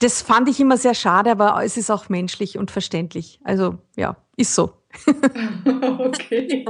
Das 0.00 0.22
fand 0.22 0.48
ich 0.48 0.60
immer 0.60 0.76
sehr 0.76 0.94
schade, 0.94 1.30
aber 1.30 1.64
es 1.64 1.76
ist 1.76 1.90
auch 1.90 2.08
menschlich 2.08 2.58
und 2.58 2.72
verständlich. 2.72 3.38
Also 3.44 3.78
ja, 3.94 4.16
ist 4.36 4.56
so. 4.56 4.72
okay. 5.98 6.64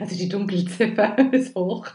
Also 0.00 0.16
die 0.16 0.28
Dunkelziffer 0.28 1.16
ist 1.32 1.54
hoch. 1.54 1.86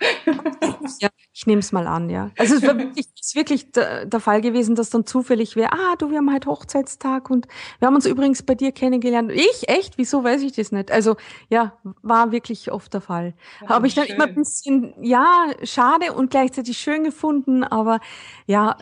ja, 1.00 1.10
ich 1.34 1.46
nehme 1.46 1.60
es 1.60 1.72
mal 1.72 1.88
an, 1.88 2.10
ja. 2.10 2.32
Also 2.38 2.56
es 2.56 2.64
war 2.64 2.78
wirklich, 2.78 3.08
ist 3.20 3.36
wirklich 3.36 3.72
der, 3.72 4.20
Fall 4.20 4.42
gewesen, 4.42 4.76
dass 4.76 4.90
dann 4.90 5.06
zufällig 5.06 5.56
wäre, 5.56 5.74
ah, 5.74 5.96
du, 5.98 6.12
wir 6.12 6.18
haben 6.20 6.32
halt 6.32 6.46
Hochzeitstag 6.46 7.30
und 7.30 7.48
wir 7.80 7.88
haben 7.88 7.96
uns 7.96 8.06
übrigens 8.06 8.44
bei 8.44 8.56
dir 8.56 8.72
kennengelernt. 8.72 9.32
Ich? 9.32 9.68
Echt? 9.68 9.98
Wieso 9.98 10.24
weiß 10.24 10.42
ich 10.44 10.54
das 10.54 10.72
nicht? 10.72 10.92
Also 10.92 11.16
ja, 11.50 11.74
war 12.02 12.32
wirklich 12.32 12.72
oft 12.72 12.94
der 12.94 13.02
Fall. 13.02 13.34
Ja, 13.62 13.70
Habe 13.70 13.88
ich 13.88 13.96
dann 13.96 14.06
schön. 14.06 14.16
immer 14.16 14.26
ein 14.26 14.36
bisschen, 14.36 14.94
ja, 15.02 15.48
schade 15.64 16.14
und 16.14 16.32
gleichzeitig 16.32 16.78
schön 16.78 17.04
gefunden, 17.04 17.64
aber 17.64 18.00
ja, 18.46 18.78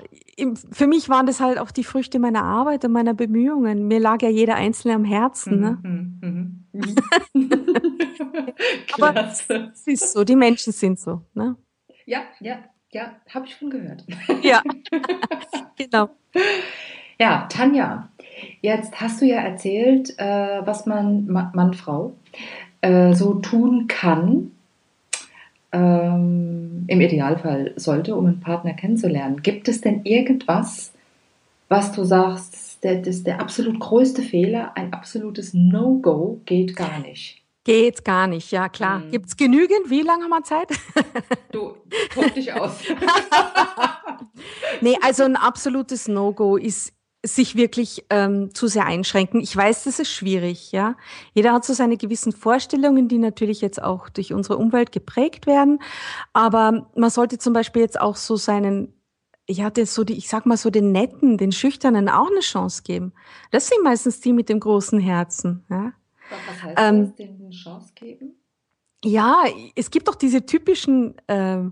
für 0.72 0.88
mich 0.88 1.10
waren 1.10 1.26
das 1.26 1.40
halt 1.40 1.60
auch 1.60 1.72
die 1.72 1.84
Früchte 1.84 2.20
meiner 2.20 2.44
Arbeit 2.44 2.86
und 2.86 2.92
meiner 2.92 3.14
Bemühungen. 3.14 3.88
Mir 3.88 4.00
lag 4.00 4.22
ja 4.22 4.30
jeder 4.30 4.56
Einzelne 4.56 4.96
am 4.96 5.04
Herzen. 5.04 5.60
Ne? 5.60 5.78
Mhm, 5.82 6.51
mhm. 6.74 6.96
Aber 8.94 9.32
es 9.32 9.88
ist 9.88 10.14
so, 10.14 10.24
die 10.24 10.36
Menschen 10.36 10.74
sind 10.74 11.00
so. 11.00 11.22
Ne? 11.34 11.56
Ja, 12.06 12.24
ja, 12.40 12.60
ja, 12.92 13.16
habe 13.34 13.46
ich 13.46 13.56
schon 13.56 13.70
gehört. 13.70 14.04
Ja, 14.42 14.62
genau. 15.78 16.10
Ja, 17.20 17.48
Tanja, 17.50 18.10
jetzt 18.62 19.00
hast 19.00 19.22
du 19.22 19.26
ja 19.26 19.42
erzählt, 19.42 20.18
äh, 20.18 20.66
was 20.66 20.86
man, 20.86 21.28
Mann, 21.28 21.74
Frau, 21.74 22.16
äh, 22.82 23.14
so 23.14 23.36
tun 23.36 23.88
kann, 23.88 24.52
ähm, 25.72 26.86
im 26.88 27.02
Idealfall 27.02 27.74
sollte, 27.76 28.16
um 28.16 28.26
einen 28.26 28.40
Partner 28.40 28.74
kennenzulernen. 28.74 29.42
Gibt 29.42 29.68
es 29.68 29.82
denn 29.82 30.04
irgendwas, 30.04 30.92
was 31.70 31.92
du 31.92 32.04
sagst, 32.04 32.71
das 32.82 33.08
ist 33.08 33.28
der 33.28 33.40
absolut 33.40 33.80
größte 33.80 34.22
Fehler, 34.22 34.76
ein 34.76 34.94
absolutes 34.94 35.54
No-Go 35.54 36.42
geht 36.46 36.76
gar 36.76 37.00
nicht? 37.00 37.44
Geht 37.64 38.04
gar 38.04 38.26
nicht, 38.26 38.52
ja 38.52 38.70
klar. 38.70 39.04
Hm. 39.04 39.12
Gibt 39.12 39.28
es 39.28 39.38
genügend? 39.38 39.90
Wie 39.90 40.02
lange 40.02 40.24
haben 40.24 40.32
wir 40.32 40.44
Zeit? 40.44 40.70
Du, 41.52 41.76
tob 42.14 42.34
dich 42.34 42.52
aus. 42.54 42.80
nee, 44.82 44.98
also 45.02 45.24
ein 45.24 45.36
absolutes 45.36 46.08
No-Go 46.08 46.58
ist 46.58 46.94
sich 47.24 47.56
wirklich 47.56 48.06
ähm, 48.10 48.54
zu 48.56 48.68
sehr 48.68 48.86
einschränken. 48.86 49.42
Ich 49.42 49.56
weiß, 49.56 49.84
das 49.84 50.00
ist 50.00 50.12
schwierig, 50.12 50.72
ja. 50.72 50.96
Jeder 51.34 51.54
hat 51.54 51.66
so 51.66 51.74
seine 51.74 51.98
gewissen 51.98 52.32
Vorstellungen, 52.32 53.08
die 53.08 53.20
natürlich 53.20 53.62
jetzt 53.62 53.82
auch 53.82 54.10
durch 54.10 54.34
unsere 54.34 54.58
Umwelt 54.58 54.92
geprägt 54.92 55.46
werden. 55.46 55.80
Aber 56.34 56.88
man 56.96 57.10
sollte 57.12 57.38
zum 57.38 57.54
Beispiel 57.54 57.84
jetzt 57.84 58.02
auch 58.02 58.16
so 58.16 58.38
seinen, 58.38 58.94
ich 59.52 59.62
hatte 59.62 59.86
so 59.86 60.04
die, 60.04 60.18
ich 60.18 60.28
sag 60.28 60.46
mal 60.46 60.58
so 60.58 60.70
den 60.70 60.92
Netten, 60.92 61.38
den 61.38 61.52
Schüchternen 61.52 62.10
auch 62.10 62.30
eine 62.30 62.40
Chance 62.40 62.84
geben. 62.84 63.14
Das 63.52 63.68
sind 63.68 63.84
meistens 63.84 64.20
die 64.22 64.34
mit 64.34 64.50
dem 64.50 64.60
großen 64.60 65.00
Herzen, 65.00 65.64
ja. 65.70 65.94
Was 66.48 66.64
heißt 66.64 66.78
ähm, 66.80 67.06
das, 67.08 67.16
denen 67.16 67.42
eine 67.42 67.50
Chance 67.52 67.92
geben? 67.94 68.36
Ja, 69.04 69.44
es 69.76 69.92
gibt 69.92 70.08
doch 70.08 70.16
diese 70.16 70.46
typischen 70.46 71.18
äh, 71.28 71.64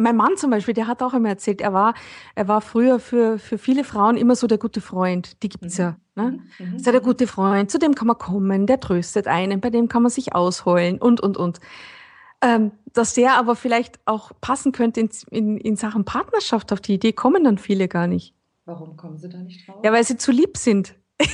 mein 0.00 0.16
Mann 0.16 0.36
zum 0.36 0.50
Beispiel, 0.50 0.74
der 0.74 0.86
hat 0.86 1.02
auch 1.02 1.14
immer 1.14 1.28
erzählt, 1.28 1.60
er 1.60 1.72
war, 1.72 1.94
er 2.34 2.48
war 2.48 2.60
früher 2.60 2.98
für, 2.98 3.38
für 3.38 3.58
viele 3.58 3.84
Frauen 3.84 4.16
immer 4.16 4.34
so 4.34 4.46
der 4.46 4.58
gute 4.58 4.80
Freund. 4.80 5.42
Die 5.42 5.48
gibt's 5.48 5.78
mhm. 5.78 5.84
ja. 5.84 5.96
Ne? 6.16 6.40
Mhm. 6.58 6.72
mhm. 6.72 6.78
So 6.78 6.90
der 6.90 7.00
gute 7.00 7.26
Freund, 7.26 7.70
zu 7.70 7.78
dem 7.78 7.94
kann 7.94 8.08
man 8.08 8.18
kommen, 8.18 8.66
der 8.66 8.80
tröstet 8.80 9.26
einen, 9.26 9.60
bei 9.60 9.70
dem 9.70 9.88
kann 9.88 10.02
man 10.02 10.10
sich 10.10 10.34
ausheulen 10.34 10.98
und, 10.98 11.20
und, 11.20 11.36
und. 11.36 11.60
Ähm, 12.42 12.72
dass 12.92 13.14
der 13.14 13.34
aber 13.34 13.54
vielleicht 13.54 14.00
auch 14.06 14.32
passen 14.40 14.72
könnte 14.72 15.00
in, 15.00 15.10
in, 15.30 15.56
in 15.58 15.76
Sachen 15.76 16.04
Partnerschaft, 16.04 16.72
auf 16.72 16.80
die 16.80 16.94
Idee 16.94 17.12
kommen 17.12 17.44
dann 17.44 17.58
viele 17.58 17.86
gar 17.86 18.06
nicht. 18.06 18.34
Warum 18.64 18.96
kommen 18.96 19.18
sie 19.18 19.28
da 19.28 19.38
nicht 19.38 19.68
drauf? 19.68 19.80
Ja, 19.84 19.92
weil 19.92 20.04
sie 20.04 20.16
zu 20.16 20.32
lieb 20.32 20.56
sind. 20.56 20.94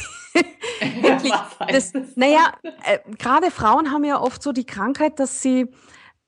Wirklich. 1.01 1.33
das, 1.71 1.93
das? 1.93 2.17
Naja, 2.17 2.53
äh, 2.63 2.99
gerade 3.19 3.51
Frauen 3.51 3.93
haben 3.93 4.05
ja 4.05 4.21
oft 4.21 4.43
so 4.43 4.53
die 4.53 4.67
Krankheit, 4.67 5.21
dass 5.21 5.43
sie 5.43 5.69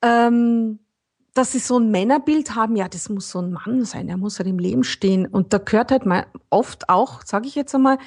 ähm, 0.01 0.79
dass 1.33 1.51
sie 1.51 1.59
so 1.59 1.79
ein 1.79 1.91
Männerbild 1.91 2.55
haben, 2.55 2.75
ja, 2.75 2.87
das 2.87 3.09
muss 3.09 3.29
so 3.29 3.39
ein 3.39 3.51
Mann 3.51 3.85
sein, 3.85 4.07
der 4.07 4.17
muss 4.17 4.39
halt 4.39 4.49
im 4.49 4.59
Leben 4.59 4.83
stehen. 4.83 5.25
Und 5.25 5.53
da 5.53 5.57
gehört 5.57 5.91
halt 5.91 6.05
mal 6.05 6.27
oft 6.49 6.89
auch, 6.89 7.21
sage 7.23 7.47
ich 7.47 7.55
jetzt 7.55 7.73
einmal, 7.75 7.97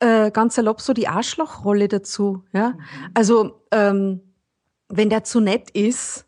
äh, 0.00 0.30
ganz 0.30 0.54
salopp 0.54 0.80
so 0.80 0.92
die 0.92 1.08
Arschlochrolle 1.08 1.88
dazu. 1.88 2.44
Ja? 2.52 2.70
Mhm. 2.70 2.76
Also 3.14 3.62
ähm, 3.72 4.20
wenn 4.88 5.10
der 5.10 5.24
zu 5.24 5.40
nett 5.40 5.70
ist, 5.70 6.26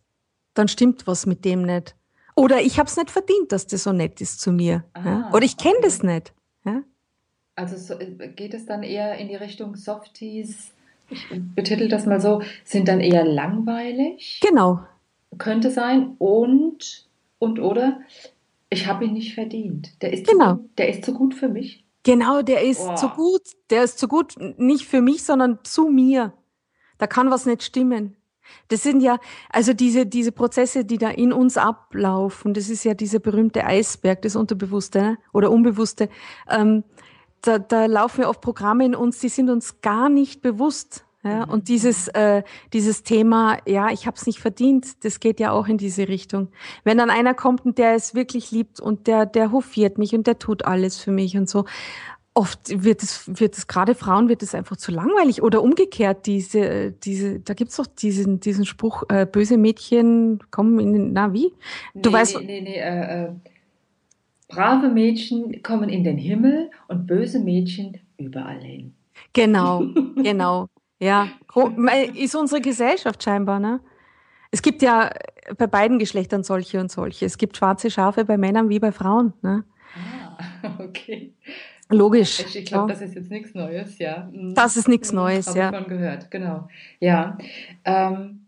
dann 0.55 0.69
stimmt 0.69 1.07
was 1.07 1.27
mit 1.27 1.45
dem 1.45 1.63
nicht. 1.63 1.95
Oder 2.35 2.61
ich 2.61 2.79
habe 2.79 2.89
es 2.89 2.97
nicht 2.97 3.11
verdient, 3.11 3.53
dass 3.53 3.67
der 3.67 3.79
so 3.79 3.93
nett 3.93 4.21
ist 4.21 4.41
zu 4.41 4.53
mir. 4.53 4.85
Ah, 4.95 5.05
ja? 5.05 5.31
Oder 5.33 5.45
ich 5.45 5.57
kenne 5.57 5.77
okay. 5.77 5.85
das 5.85 6.03
nicht. 6.03 6.33
Ja? 6.65 6.83
Also 7.55 7.77
so, 7.77 8.01
äh, 8.01 8.29
geht 8.29 8.55
es 8.55 8.67
dann 8.67 8.83
eher 8.83 9.17
in 9.19 9.29
die 9.29 9.37
Richtung 9.37 9.77
Softies, 9.77 10.73
ich 11.11 11.41
betitel 11.57 11.89
das 11.89 12.07
mal 12.07 12.21
so, 12.21 12.41
sind 12.65 12.87
dann 12.87 13.01
eher 13.01 13.25
langweilig? 13.25 14.41
Genau, 14.41 14.81
könnte 15.39 15.71
sein 15.71 16.15
und, 16.19 17.09
und 17.39 17.61
oder, 17.61 18.01
ich 18.69 18.87
habe 18.87 19.05
ihn 19.05 19.13
nicht 19.13 19.35
verdient. 19.35 20.01
Der 20.03 20.13
ist, 20.13 20.27
Genau. 20.27 20.57
zu, 20.57 20.71
der 20.79 20.89
ist 20.89 21.05
zu 21.05 21.15
gut 21.15 21.35
für 21.35 21.49
mich. 21.49 21.85
Genau, 22.03 22.43
der 22.43 22.63
ist 22.63 22.85
Boah. 22.85 22.97
zu 22.97 23.09
gut, 23.11 23.43
der 23.71 23.85
ist 23.85 23.99
zu 23.99 24.09
gut, 24.09 24.35
nicht 24.59 24.87
für 24.87 25.03
mich, 25.03 25.23
sondern 25.23 25.59
zu 25.65 25.89
mir. 25.89 26.33
Da 26.99 27.07
kann 27.07 27.31
was 27.31 27.47
nicht 27.47 27.63
stimmen. 27.63 28.17
Das 28.69 28.83
sind 28.83 29.01
ja, 29.01 29.19
also 29.51 29.73
diese, 29.73 30.07
diese 30.07 30.33
Prozesse, 30.33 30.85
die 30.85 30.99
da 30.99 31.11
in 31.11 31.33
uns 31.33 31.57
ablaufen, 31.57 32.55
das 32.55 32.69
ist 32.69 32.85
ja 32.85 32.95
dieser 32.95 33.19
berühmte 33.19 33.65
Eisberg, 33.65 34.23
das 34.23 34.37
Unterbewusste 34.37 35.03
ne? 35.03 35.19
oder 35.33 35.51
Unbewusste. 35.51 36.09
Ähm, 36.49 36.85
da, 37.43 37.59
da 37.59 37.87
laufen 37.87 38.23
ja 38.23 38.29
oft 38.29 38.41
Programme 38.41 38.85
in 38.85 38.95
uns, 38.95 39.19
die 39.19 39.29
sind 39.29 39.51
uns 39.51 39.81
gar 39.81 40.09
nicht 40.09 40.43
bewusst. 40.43 41.05
Ja? 41.23 41.47
Mhm. 41.47 41.53
Und 41.53 41.69
dieses, 41.69 42.09
äh, 42.09 42.43
dieses 42.73 43.03
Thema, 43.03 43.59
ja, 43.67 43.91
ich 43.91 44.07
habe 44.07 44.17
es 44.17 44.27
nicht 44.27 44.41
verdient, 44.41 45.05
das 45.05 45.21
geht 45.21 45.41
ja 45.41 45.53
auch 45.53 45.69
in 45.69 45.79
diese 45.79 46.09
Richtung. 46.09 46.49
Wenn 46.85 46.99
dann 46.99 47.11
einer 47.11 47.35
kommt 47.35 47.65
und 47.65 47.79
der 47.79 47.95
es 47.95 48.15
wirklich 48.15 48.51
liebt 48.51 48.81
und 48.81 49.07
der, 49.07 49.27
der 49.27 49.53
hofiert 49.53 49.99
mich 49.99 50.15
und 50.15 50.27
der 50.27 50.39
tut 50.39 50.65
alles 50.65 50.99
für 50.99 51.13
mich 51.13 51.37
und 51.37 51.49
so, 51.49 51.65
oft 52.35 52.85
wird 52.85 53.03
es, 53.03 53.29
wird 53.41 53.57
es 53.59 53.67
gerade 53.67 53.95
Frauen 53.95 54.29
wird 54.29 54.43
es 54.43 54.55
einfach 54.55 54.77
zu 54.77 54.93
langweilig 54.93 55.43
oder 55.43 55.63
umgekehrt 55.63 56.27
diese, 56.27 56.93
diese, 56.93 57.41
da 57.41 57.55
gibt's 57.55 57.77
doch 57.77 57.87
diesen, 57.87 58.41
diesen 58.41 58.65
Spruch, 58.67 59.03
äh, 59.09 59.27
böse 59.27 59.57
Mädchen 59.59 60.39
kommen 60.51 60.79
in 60.79 60.93
den, 60.93 61.13
na 61.13 61.33
wie? 61.33 61.53
Du 61.95 62.11
nee, 62.11 62.17
weißt- 62.17 62.39
nee, 62.41 62.47
nee, 62.47 62.61
nee, 62.61 62.77
äh, 62.79 63.25
äh, 63.25 63.33
brave 64.49 64.89
Mädchen 64.91 65.63
kommen 65.63 65.89
in 65.89 66.05
den 66.05 66.19
Himmel 66.19 66.71
und 66.89 67.07
böse 67.07 67.41
Mädchen 67.41 67.99
überall 68.17 68.61
hin. 68.61 68.95
Genau, 69.33 69.81
genau. 70.17 70.67
Ja, 70.99 71.29
mei- 71.77 72.11
ist 72.15 72.35
unsere 72.35 72.61
Gesellschaft 72.61 73.23
scheinbar, 73.23 73.59
ne? 73.59 73.81
Es 74.51 74.63
gibt 74.63 74.83
ja 74.83 75.11
bei 75.57 75.67
beiden 75.67 75.99
Geschlechtern 75.99 76.43
solche 76.43 76.81
und 76.81 76.91
solche. 76.91 77.25
Es 77.25 77.39
gibt 77.39 77.57
schwarze 77.57 77.91
Schafe 77.91 78.25
bei 78.25 78.37
Männern 78.37 78.69
wie 78.69 78.81
bei 78.81 78.93
Frauen, 78.93 79.33
ne? 79.43 79.65
Ah, 79.95 80.79
okay. 80.81 81.33
Logisch. 81.91 82.41
Ich, 82.55 82.65
glaube, 82.67 82.93
ja. 82.93 82.99
das 82.99 83.03
ist 83.09 83.15
jetzt 83.15 83.31
nichts 83.31 83.55
Neues, 83.55 83.99
ja. 83.99 84.29
Mhm. 84.33 84.55
Das 84.55 84.77
ist 84.77 84.89
nichts 84.89 85.11
Mhm, 85.13 85.17
Neues, 85.19 85.47
Hab 85.49 85.57
ja. 85.57 85.71
ich 85.71 85.77
schon 85.77 85.89
gehört, 85.89 86.31
genau. 86.31 86.69
Ja. 87.01 87.37
Ähm, 87.85 88.47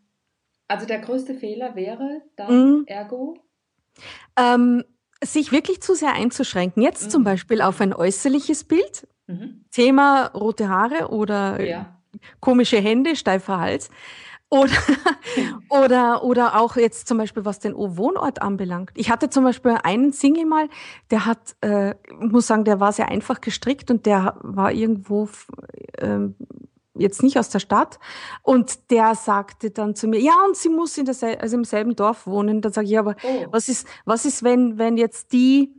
also 0.68 0.86
der 0.86 1.00
größte 1.00 1.34
Fehler 1.34 1.74
wäre 1.74 2.22
dann 2.36 2.52
Mhm. 2.78 2.84
ergo. 2.86 3.36
Ähm, 4.38 4.84
sich 5.22 5.52
wirklich 5.52 5.80
zu 5.82 5.94
sehr 5.94 6.14
einzuschränken. 6.14 6.82
Jetzt 6.82 7.10
zum 7.10 7.22
Mhm. 7.22 7.26
Beispiel 7.26 7.60
auf 7.62 7.80
ein 7.80 7.92
äußerliches 7.92 8.64
Bild. 8.64 9.06
Mhm. 9.26 9.64
Thema 9.70 10.26
rote 10.34 10.68
Haare 10.68 11.08
oder 11.10 11.62
Ja. 11.62 11.96
komische 12.40 12.78
Hände, 12.78 13.14
steifer 13.16 13.58
Hals. 13.60 13.88
Oder, 14.52 14.70
oder, 15.70 16.24
oder 16.24 16.60
auch 16.60 16.76
jetzt 16.76 17.08
zum 17.08 17.16
Beispiel, 17.16 17.46
was 17.46 17.58
den 17.58 17.74
Wohnort 17.74 18.42
anbelangt. 18.42 18.90
Ich 18.94 19.10
hatte 19.10 19.30
zum 19.30 19.44
Beispiel 19.44 19.78
einen 19.82 20.12
Single 20.12 20.44
mal, 20.44 20.68
der 21.10 21.24
hat, 21.24 21.56
äh, 21.62 21.94
muss 22.20 22.48
sagen, 22.48 22.64
der 22.64 22.78
war 22.78 22.92
sehr 22.92 23.08
einfach 23.08 23.40
gestrickt 23.40 23.90
und 23.90 24.04
der 24.04 24.36
war 24.42 24.70
irgendwo 24.70 25.30
ähm, 25.98 26.34
jetzt 26.94 27.22
nicht 27.22 27.38
aus 27.38 27.48
der 27.48 27.60
Stadt. 27.60 27.98
Und 28.42 28.90
der 28.90 29.14
sagte 29.14 29.70
dann 29.70 29.94
zu 29.94 30.06
mir, 30.06 30.20
ja, 30.20 30.34
und 30.46 30.54
sie 30.54 30.68
muss 30.68 30.98
in 30.98 31.06
der, 31.06 31.14
also 31.40 31.56
im 31.56 31.64
selben 31.64 31.96
Dorf 31.96 32.26
wohnen. 32.26 32.60
Dann 32.60 32.72
sage 32.72 32.84
ich, 32.84 32.92
ja, 32.92 33.00
aber 33.00 33.16
Oh. 33.22 33.46
was 33.52 33.70
ist, 33.70 33.86
was 34.04 34.26
ist, 34.26 34.42
wenn, 34.42 34.76
wenn 34.76 34.98
jetzt 34.98 35.32
die, 35.32 35.72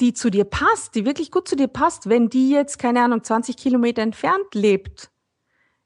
die 0.00 0.14
zu 0.14 0.30
dir 0.30 0.44
passt, 0.44 0.94
die 0.94 1.04
wirklich 1.04 1.32
gut 1.32 1.48
zu 1.48 1.56
dir 1.56 1.66
passt, 1.68 2.08
wenn 2.08 2.28
die 2.28 2.50
jetzt, 2.50 2.78
keine 2.78 3.02
Ahnung, 3.02 3.24
20 3.24 3.56
Kilometer 3.56 4.02
entfernt 4.02 4.54
lebt? 4.54 5.10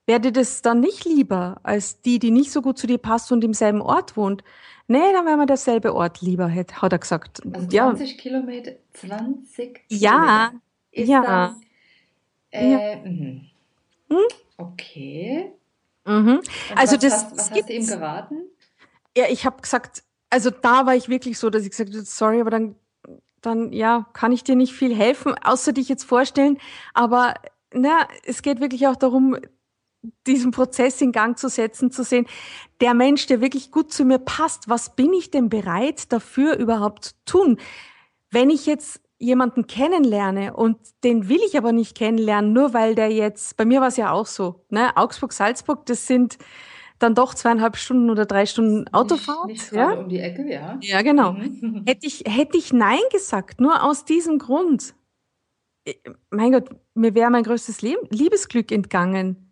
Wäre 0.08 0.20
dir 0.20 0.32
das 0.32 0.62
dann 0.62 0.80
nicht 0.80 1.04
lieber 1.04 1.60
als 1.64 2.00
die, 2.00 2.18
die 2.18 2.30
nicht 2.30 2.50
so 2.50 2.62
gut 2.62 2.78
zu 2.78 2.86
dir 2.86 2.96
passt 2.96 3.30
und 3.30 3.44
im 3.44 3.52
selben 3.52 3.82
Ort 3.82 4.16
wohnt? 4.16 4.42
Nee, 4.86 5.12
dann 5.12 5.26
wäre 5.26 5.36
mir 5.36 5.44
derselbe 5.44 5.94
Ort 5.94 6.22
lieber, 6.22 6.50
hat, 6.50 6.80
hat 6.80 6.92
er 6.94 6.98
gesagt. 6.98 7.42
Also 7.52 7.68
ja, 7.70 7.84
20 7.90 8.16
Kilometer, 8.16 8.72
20 8.94 9.84
Ja, 9.88 10.48
Kilometer. 10.48 10.52
Ist 10.92 11.08
ja. 11.08 11.22
das, 11.52 11.56
äh, 12.52 12.72
Ja. 12.72 12.96
mhm. 13.04 13.40
Hm? 14.08 14.16
Okay. 14.56 15.52
mhm. 16.06 16.40
Also 16.74 16.94
was 16.96 17.00
das- 17.02 17.12
hast, 17.12 17.30
was 17.32 17.36
das 17.36 17.50
hast 17.50 17.68
du 17.68 17.72
ihm 17.74 17.86
geraten? 17.86 18.36
ja, 19.14 19.26
ich 19.28 19.44
habe 19.44 19.60
gesagt, 19.60 20.04
also 20.30 20.48
da 20.48 20.86
war 20.86 20.96
ich 20.96 21.10
wirklich 21.10 21.38
so, 21.38 21.50
dass 21.50 21.64
ich 21.64 21.70
gesagt 21.70 21.90
habe, 21.90 22.00
sorry, 22.06 22.40
aber 22.40 22.48
dann, 22.50 22.76
dann 23.42 23.74
ja, 23.74 24.06
kann 24.14 24.32
ich 24.32 24.42
dir 24.42 24.56
nicht 24.56 24.72
viel 24.72 24.96
helfen, 24.96 25.34
außer 25.44 25.74
dich 25.74 25.90
jetzt 25.90 26.04
vorstellen. 26.04 26.56
Aber 26.94 27.34
na, 27.74 28.08
es 28.24 28.40
geht 28.40 28.60
wirklich 28.62 28.86
auch 28.86 28.96
darum, 28.96 29.36
diesen 30.26 30.50
Prozess 30.50 31.00
in 31.00 31.12
Gang 31.12 31.38
zu 31.38 31.48
setzen, 31.48 31.90
zu 31.90 32.04
sehen, 32.04 32.26
der 32.80 32.94
Mensch, 32.94 33.26
der 33.26 33.40
wirklich 33.40 33.70
gut 33.70 33.92
zu 33.92 34.04
mir 34.04 34.18
passt, 34.18 34.68
was 34.68 34.94
bin 34.94 35.12
ich 35.12 35.30
denn 35.30 35.48
bereit 35.48 36.12
dafür 36.12 36.56
überhaupt 36.56 37.04
zu 37.04 37.14
tun? 37.24 37.58
Wenn 38.30 38.50
ich 38.50 38.66
jetzt 38.66 39.00
jemanden 39.18 39.66
kennenlerne 39.66 40.54
und 40.54 40.78
den 41.02 41.28
will 41.28 41.40
ich 41.44 41.58
aber 41.58 41.72
nicht 41.72 41.96
kennenlernen, 41.96 42.52
nur 42.52 42.72
weil 42.72 42.94
der 42.94 43.10
jetzt, 43.10 43.56
bei 43.56 43.64
mir 43.64 43.80
war 43.80 43.88
es 43.88 43.96
ja 43.96 44.12
auch 44.12 44.26
so, 44.26 44.64
ne, 44.70 44.96
Augsburg, 44.96 45.32
Salzburg, 45.32 45.86
das 45.86 46.06
sind 46.06 46.38
dann 46.98 47.14
doch 47.14 47.34
zweieinhalb 47.34 47.76
Stunden 47.76 48.10
oder 48.10 48.26
drei 48.26 48.46
Stunden 48.46 48.88
Autofahrt. 48.92 49.46
Nicht, 49.46 49.72
nicht 49.72 49.72
ja? 49.72 49.92
um 49.92 50.08
die 50.08 50.18
Ecke, 50.18 50.50
ja. 50.50 50.78
ja, 50.80 51.02
genau. 51.02 51.32
Mhm. 51.32 51.84
Hätte 51.86 52.06
ich, 52.06 52.24
hätte 52.26 52.58
ich 52.58 52.72
Nein 52.72 52.98
gesagt, 53.12 53.60
nur 53.60 53.84
aus 53.84 54.04
diesem 54.04 54.38
Grund. 54.38 54.94
äh, 55.84 55.94
Mein 56.30 56.52
Gott, 56.52 56.70
mir 56.94 57.14
wäre 57.14 57.30
mein 57.30 57.44
größtes 57.44 57.82
Liebesglück 57.82 58.72
entgangen. 58.72 59.47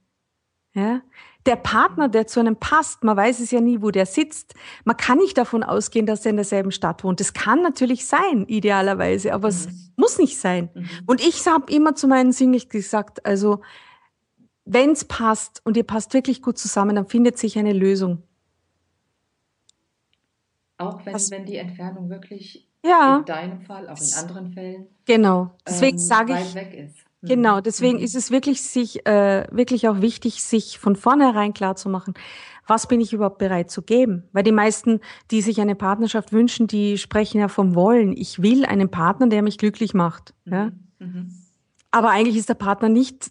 Ja? 0.77 1.01
Der 1.47 1.57
Partner, 1.57 2.09
der 2.09 2.27
zu 2.27 2.39
einem 2.41 2.57
passt, 2.57 3.03
man 3.03 3.17
weiß 3.17 3.41
es 3.41 3.51
ja 3.51 3.61
nie, 3.61 3.81
wo 3.81 3.91
der 3.91 4.05
sitzt. 4.05 4.55
Man 4.85 4.97
kann 4.97 5.19
nicht 5.19 5.39
davon 5.39 5.63
ausgehen, 5.63 6.05
dass 6.05 6.27
er 6.27 6.31
in 6.31 6.37
derselben 6.37 6.71
Stadt 6.71 7.03
wohnt. 7.03 7.19
Das 7.21 7.33
kann 7.33 7.63
natürlich 7.63 8.05
sein, 8.07 8.45
idealerweise, 8.47 9.33
aber 9.33 9.49
es 9.49 9.67
Mhm. 9.69 9.93
muss 9.97 10.19
nicht 10.19 10.39
sein. 10.39 10.69
Mhm. 10.75 10.89
Und 11.07 11.21
ich 11.21 11.47
habe 11.47 11.73
immer 11.73 11.95
zu 11.95 12.09
meinen 12.09 12.33
Singles 12.33 12.69
gesagt, 12.69 13.25
also 13.25 13.63
wenn 14.65 14.91
es 14.91 15.05
passt 15.05 15.63
und 15.65 15.77
ihr 15.77 15.85
passt 15.85 16.13
wirklich 16.13 16.43
gut 16.43 16.59
zusammen, 16.59 16.97
dann 16.97 17.07
findet 17.09 17.39
sich 17.39 17.57
eine 17.59 17.73
Lösung. 17.73 18.23
Auch 20.79 21.07
wenn, 21.07 21.13
Das- 21.15 21.31
wenn 21.31 21.47
die 21.47 21.57
Entfernung 21.57 22.11
wirklich 22.11 22.69
Ja, 22.85 23.19
in 23.19 23.25
deinem 23.25 23.61
Fall, 23.63 23.89
auch 23.89 23.99
in 24.01 24.13
anderen 24.19 24.51
Fällen, 24.53 24.87
genau. 25.07 25.53
Deswegen 25.67 25.97
ähm, 25.97 26.05
sage 26.05 26.33
ich, 26.35 26.55
weg 26.55 26.75
ist. 26.75 27.06
Mhm. 27.27 27.43
Genau, 27.43 27.61
deswegen 27.61 27.99
Mhm. 27.99 28.05
ist 28.05 28.15
es 28.17 28.31
wirklich 28.31 28.63
sich 28.63 29.07
äh, 29.07 29.47
wirklich 29.51 29.89
auch 29.89 30.01
wichtig, 30.01 30.43
sich 30.43 30.79
von 30.79 30.97
vornherein 30.97 31.53
klar 31.55 31.77
zu 31.77 31.89
machen, 31.89 32.15
was 32.69 32.89
bin 32.89 33.01
ich 33.01 33.13
überhaupt 33.13 33.39
bereit 33.39 33.71
zu 33.71 33.83
geben? 33.83 34.25
Weil 34.33 34.43
die 34.43 34.51
meisten, 34.53 35.01
die 35.31 35.41
sich 35.41 35.61
eine 35.61 35.75
Partnerschaft 35.77 36.33
wünschen, 36.33 36.67
die 36.67 36.99
sprechen 36.99 37.39
ja 37.41 37.49
vom 37.49 37.75
Wollen. 37.77 38.17
Ich 38.17 38.43
will 38.43 38.65
einen 38.65 38.91
Partner, 38.91 39.29
der 39.29 39.43
mich 39.43 39.59
glücklich 39.59 39.95
macht. 39.95 40.35
Ja? 40.47 40.67
Mhm. 40.67 40.73
Mhm. 40.99 41.29
Aber 41.93 42.11
eigentlich 42.11 42.37
ist 42.37 42.49
der 42.49 42.55
Partner 42.55 42.89
nicht, 42.89 43.31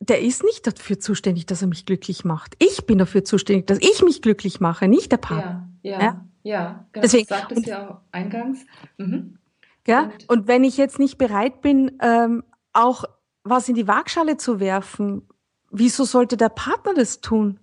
der 0.00 0.20
ist 0.20 0.42
nicht 0.42 0.66
dafür 0.66 0.98
zuständig, 0.98 1.46
dass 1.46 1.62
er 1.62 1.68
mich 1.68 1.86
glücklich 1.86 2.24
macht. 2.24 2.54
Ich 2.58 2.84
bin 2.84 2.98
dafür 2.98 3.24
zuständig, 3.24 3.66
dass 3.68 3.78
ich 3.78 4.02
mich 4.02 4.20
glücklich 4.22 4.60
mache, 4.60 4.88
nicht 4.88 5.12
der 5.12 5.16
Partner. 5.18 5.68
Ja, 5.82 5.92
ja, 5.92 6.00
Ja? 6.02 6.24
ja, 6.42 6.84
genau. 6.92 7.02
Deswegen- 7.02 7.26
du 7.28 7.34
sagtest 7.34 7.66
ja 7.66 7.88
auch 7.90 8.00
eingangs. 8.10 8.58
Mhm. 8.98 9.38
Ja? 9.86 10.04
Und- 10.04 10.28
Und 10.28 10.48
wenn 10.48 10.64
ich 10.64 10.76
jetzt 10.76 10.98
nicht 10.98 11.16
bereit 11.16 11.60
bin, 11.62 11.92
ähm, 12.02 12.42
auch 12.72 13.04
was 13.44 13.68
in 13.68 13.74
die 13.74 13.86
Waagschale 13.86 14.36
zu 14.36 14.58
werfen, 14.58 15.22
wieso 15.70 16.04
sollte 16.04 16.36
der 16.36 16.48
Partner 16.48 16.94
das 16.94 17.20
tun? 17.20 17.60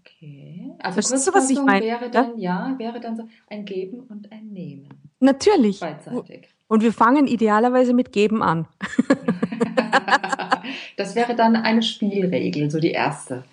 Okay. 0.00 0.72
Also 0.78 0.94
Verstehst 0.94 1.26
du, 1.28 1.34
was 1.34 1.50
ich 1.50 1.60
meine? 1.60 1.84
wäre 1.84 2.04
Ja? 2.04 2.10
dann, 2.10 2.38
ja, 2.38 2.74
wäre 2.78 3.00
dann 3.00 3.16
so 3.16 3.24
ein 3.48 3.64
Geben 3.64 4.00
und 4.00 4.30
ein 4.30 4.48
Nehmen. 4.48 4.88
Natürlich. 5.20 5.80
Beidseitig. 5.80 6.48
Und 6.68 6.82
wir 6.82 6.92
fangen 6.92 7.26
idealerweise 7.26 7.94
mit 7.94 8.12
Geben 8.12 8.42
an. 8.42 8.68
das 10.96 11.14
wäre 11.14 11.34
dann 11.34 11.56
eine 11.56 11.82
Spielregel, 11.82 12.70
so 12.70 12.78
die 12.78 12.90
erste. 12.90 13.44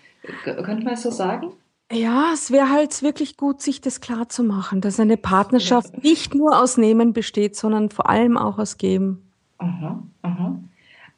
Könnte 0.43 0.83
man 0.83 0.95
es 0.95 1.01
so 1.01 1.11
sagen? 1.11 1.53
Ja, 1.91 2.31
es 2.33 2.51
wäre 2.51 2.69
halt 2.71 3.03
wirklich 3.03 3.37
gut, 3.37 3.61
sich 3.61 3.79
das 3.79 4.01
klar 4.01 4.27
zu 4.27 4.43
machen, 4.43 4.81
dass 4.81 4.99
eine 4.99 5.17
Partnerschaft 5.17 6.03
nicht 6.03 6.33
nur 6.33 6.59
aus 6.59 6.77
Nehmen 6.77 7.13
besteht, 7.13 7.55
sondern 7.55 7.89
vor 7.89 8.09
allem 8.09 8.37
auch 8.37 8.57
aus 8.57 8.77
Geben. 8.77 9.24
Aha, 9.57 10.03
aha. 10.21 10.59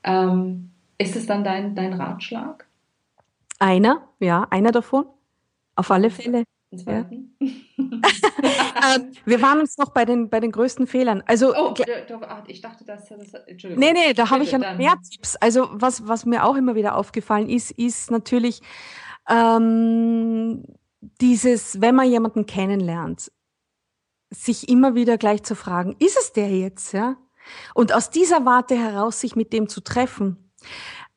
Ähm, 0.04 0.72
ist 0.98 1.16
es 1.16 1.26
dann 1.26 1.44
dein, 1.44 1.76
dein 1.76 1.94
Ratschlag? 1.94 2.66
Einer, 3.60 4.08
ja, 4.20 4.48
einer 4.50 4.72
davon. 4.72 5.06
Auf 5.76 5.92
alle 5.92 6.10
Fälle. 6.10 6.44
Zweiten? 6.76 7.36
Ähm, 8.96 9.12
wir 9.26 9.42
waren 9.42 9.60
uns 9.60 9.78
noch 9.78 9.90
bei 9.90 10.06
den, 10.06 10.30
bei 10.30 10.40
den 10.40 10.52
größten 10.52 10.86
Fehlern. 10.86 11.24
Also, 11.26 11.54
Oh, 11.56 11.74
ah, 12.22 12.44
ich 12.48 12.62
dachte, 12.62 12.86
das, 12.86 13.10
das 13.10 13.34
Entschuldigung. 13.48 13.84
nee, 13.84 13.92
nee, 13.92 14.14
da 14.14 14.30
habe 14.30 14.44
ich 14.44 14.52
ja 14.52 14.60
noch 14.60 14.78
mehr 14.78 14.94
Tipps. 15.10 15.36
Also, 15.38 15.68
was, 15.72 16.08
was 16.08 16.26
mir 16.26 16.46
auch 16.46 16.56
immer 16.56 16.76
wieder 16.76 16.96
aufgefallen 16.96 17.50
ist, 17.50 17.72
ist 17.72 18.12
natürlich 18.12 18.62
ähm, 19.28 20.64
dieses, 21.22 21.82
wenn 21.82 21.96
man 21.96 22.10
jemanden 22.10 22.46
kennenlernt, 22.46 23.32
sich 24.30 24.70
immer 24.70 24.94
wieder 24.96 25.18
gleich 25.18 25.44
zu 25.44 25.56
fragen, 25.56 25.96
ist 26.00 26.18
es 26.18 26.34
der 26.34 26.50
jetzt, 26.50 26.94
ja? 26.94 27.18
Und 27.74 27.94
aus 27.94 28.10
dieser 28.10 28.46
Warte 28.46 28.76
heraus 28.76 29.22
sich 29.22 29.36
mit 29.36 29.54
dem 29.54 29.70
zu 29.70 29.82
treffen. 29.82 30.52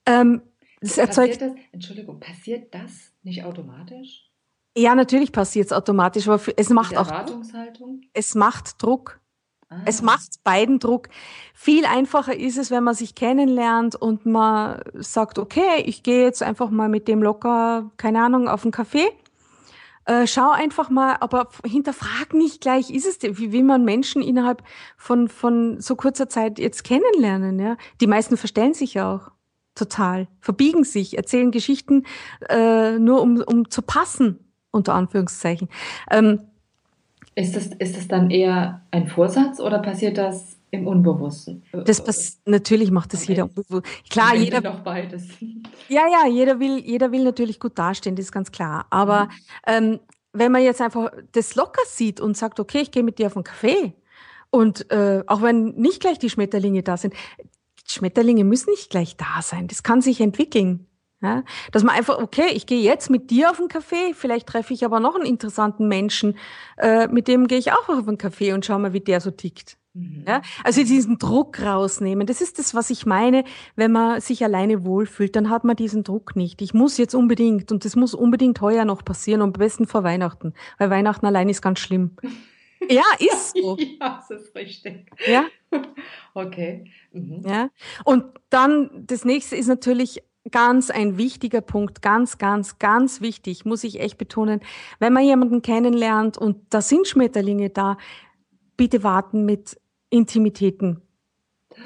Ähm, 0.06 0.42
das 0.80 0.98
erzeugt 0.98 1.38
Passiert 1.38 1.56
das, 1.56 1.64
Entschuldigung, 1.72 2.20
passiert 2.20 2.74
das 2.74 3.12
nicht 3.22 3.44
automatisch? 3.44 4.30
Ja, 4.76 4.94
natürlich 4.94 5.32
passiert 5.32 5.66
es 5.66 5.72
automatisch, 5.72 6.28
aber 6.28 6.40
es 6.56 6.70
macht 6.70 6.96
auch 6.96 7.08
Erwartungshaltung? 7.08 8.02
es 8.14 8.34
macht 8.34 8.82
Druck. 8.82 9.20
Ah. 9.68 9.82
Es 9.84 10.02
macht 10.02 10.42
beiden 10.42 10.78
Druck. 10.80 11.08
Viel 11.54 11.84
einfacher 11.84 12.36
ist 12.36 12.58
es, 12.58 12.70
wenn 12.70 12.82
man 12.82 12.94
sich 12.94 13.14
kennenlernt 13.14 13.94
und 13.94 14.26
man 14.26 14.82
sagt, 14.94 15.38
okay, 15.38 15.82
ich 15.84 16.02
gehe 16.02 16.24
jetzt 16.24 16.42
einfach 16.42 16.70
mal 16.70 16.88
mit 16.88 17.06
dem 17.06 17.22
locker, 17.22 17.90
keine 17.96 18.22
Ahnung, 18.22 18.48
auf 18.48 18.64
einen 18.64 18.72
Kaffee. 18.72 19.08
Äh, 20.06 20.26
schau 20.26 20.50
einfach 20.50 20.90
mal, 20.90 21.16
aber 21.20 21.48
hinterfrag 21.64 22.32
nicht 22.34 22.60
gleich, 22.60 22.90
ist 22.90 23.06
es, 23.06 23.18
denn- 23.18 23.38
wie 23.38 23.52
will 23.52 23.62
man 23.62 23.84
Menschen 23.84 24.22
innerhalb 24.22 24.62
von, 24.96 25.28
von 25.28 25.80
so 25.80 25.94
kurzer 25.94 26.28
Zeit 26.28 26.58
jetzt 26.58 26.84
kennenlernen, 26.84 27.58
ja? 27.58 27.76
Die 28.00 28.06
meisten 28.06 28.36
verstellen 28.36 28.74
sich 28.74 28.94
ja 28.94 29.14
auch 29.14 29.30
total, 29.74 30.26
verbiegen 30.40 30.84
sich, 30.84 31.16
erzählen 31.16 31.50
Geschichten, 31.50 32.04
äh, 32.48 32.98
nur 32.98 33.20
um, 33.22 33.42
um 33.46 33.70
zu 33.70 33.82
passen, 33.82 34.38
unter 34.70 34.94
Anführungszeichen. 34.94 35.68
Ähm, 36.10 36.40
Ist 37.34 37.54
das, 37.56 37.66
ist 37.78 37.96
das 37.96 38.08
dann 38.08 38.30
eher 38.30 38.82
ein 38.90 39.06
Vorsatz 39.06 39.60
oder 39.60 39.78
passiert 39.78 40.18
das 40.18 40.56
im 40.70 40.86
Unbewussten? 40.86 41.62
Das 41.84 42.02
pass 42.04 42.38
natürlich 42.46 42.90
macht 42.90 43.12
das 43.12 43.22
Okay. 43.22 43.32
jeder. 43.32 43.44
unbewusst. 43.44 43.84
Klar, 44.10 44.34
jeder, 44.36 44.60
noch 44.60 44.80
beides. 44.80 45.24
ja, 45.88 46.02
ja, 46.08 46.26
jeder 46.28 46.60
will, 46.60 46.78
jeder 46.78 47.12
will 47.12 47.24
natürlich 47.24 47.58
gut 47.60 47.78
dastehen, 47.78 48.16
das 48.16 48.26
ist 48.26 48.32
ganz 48.32 48.50
klar. 48.52 48.86
Aber 48.90 49.24
Mhm. 49.24 49.30
ähm, 49.66 50.00
wenn 50.32 50.52
man 50.52 50.62
jetzt 50.62 50.80
einfach 50.80 51.10
das 51.32 51.54
locker 51.56 51.82
sieht 51.86 52.20
und 52.20 52.36
sagt, 52.36 52.60
okay, 52.60 52.80
ich 52.82 52.90
gehe 52.92 53.02
mit 53.02 53.18
dir 53.18 53.26
auf 53.26 53.36
einen 53.36 53.44
Kaffee 53.44 53.94
und 54.50 54.90
äh, 54.92 55.24
auch 55.26 55.42
wenn 55.42 55.74
nicht 55.74 56.00
gleich 56.00 56.18
die 56.18 56.30
Schmetterlinge 56.30 56.82
da 56.82 56.96
sind, 56.96 57.14
Schmetterlinge 57.86 58.44
müssen 58.44 58.70
nicht 58.70 58.90
gleich 58.90 59.16
da 59.16 59.42
sein. 59.42 59.66
Das 59.66 59.82
kann 59.82 60.00
sich 60.00 60.20
entwickeln. 60.20 60.86
Ja? 61.22 61.42
Dass 61.72 61.82
man 61.82 61.96
einfach, 61.96 62.18
okay, 62.18 62.46
ich 62.52 62.66
gehe 62.66 62.80
jetzt 62.80 63.10
mit 63.10 63.30
dir 63.30 63.50
auf 63.50 63.58
einen 63.58 63.68
Kaffee, 63.68 64.14
vielleicht 64.14 64.46
treffe 64.46 64.72
ich 64.72 64.84
aber 64.84 65.00
noch 65.00 65.16
einen 65.16 65.26
interessanten 65.26 65.88
Menschen, 65.88 66.38
äh, 66.78 67.08
mit 67.08 67.26
dem 67.28 67.48
gehe 67.48 67.58
ich 67.58 67.72
auch 67.72 67.88
auf 67.88 68.06
einen 68.06 68.16
Kaffee 68.16 68.52
und 68.52 68.64
schau 68.64 68.78
mal, 68.78 68.92
wie 68.92 69.00
der 69.00 69.20
so 69.20 69.30
tickt. 69.32 69.76
Mhm. 69.94 70.24
Ja, 70.26 70.42
also 70.62 70.82
diesen 70.84 71.18
Druck 71.18 71.60
rausnehmen. 71.60 72.26
Das 72.26 72.40
ist 72.40 72.58
das, 72.58 72.74
was 72.74 72.90
ich 72.90 73.06
meine. 73.06 73.44
Wenn 73.74 73.90
man 73.92 74.20
sich 74.20 74.44
alleine 74.44 74.84
wohlfühlt, 74.84 75.34
dann 75.34 75.50
hat 75.50 75.64
man 75.64 75.76
diesen 75.76 76.04
Druck 76.04 76.36
nicht. 76.36 76.62
Ich 76.62 76.74
muss 76.74 76.96
jetzt 76.96 77.14
unbedingt 77.14 77.72
und 77.72 77.84
das 77.84 77.96
muss 77.96 78.14
unbedingt 78.14 78.60
heuer 78.60 78.84
noch 78.84 79.04
passieren 79.04 79.42
und 79.42 79.56
am 79.56 79.60
besten 79.60 79.86
vor 79.86 80.04
Weihnachten, 80.04 80.54
weil 80.78 80.90
Weihnachten 80.90 81.26
allein 81.26 81.48
ist 81.48 81.62
ganz 81.62 81.80
schlimm. 81.80 82.16
Ja, 82.88 83.02
ist 83.18 83.54
so. 83.54 83.76
Ja, 84.00 84.24
das 84.26 84.40
ist 84.40 84.56
richtig. 84.56 85.04
Ja, 85.26 85.44
Okay. 86.34 86.90
Mhm. 87.12 87.42
ja. 87.46 87.68
Und 88.04 88.24
dann 88.48 89.04
das 89.06 89.26
nächste 89.26 89.54
ist 89.56 89.66
natürlich 89.66 90.22
ganz 90.50 90.90
ein 90.90 91.18
wichtiger 91.18 91.60
Punkt, 91.60 92.00
ganz, 92.00 92.38
ganz, 92.38 92.78
ganz 92.78 93.20
wichtig, 93.20 93.66
muss 93.66 93.84
ich 93.84 94.00
echt 94.00 94.16
betonen. 94.16 94.60
Wenn 94.98 95.12
man 95.12 95.24
jemanden 95.24 95.60
kennenlernt 95.60 96.38
und 96.38 96.56
da 96.70 96.80
sind 96.80 97.06
Schmetterlinge 97.06 97.68
da, 97.68 97.98
bitte 98.80 99.02
warten 99.02 99.44
mit 99.44 99.78
Intimitäten. 100.08 101.02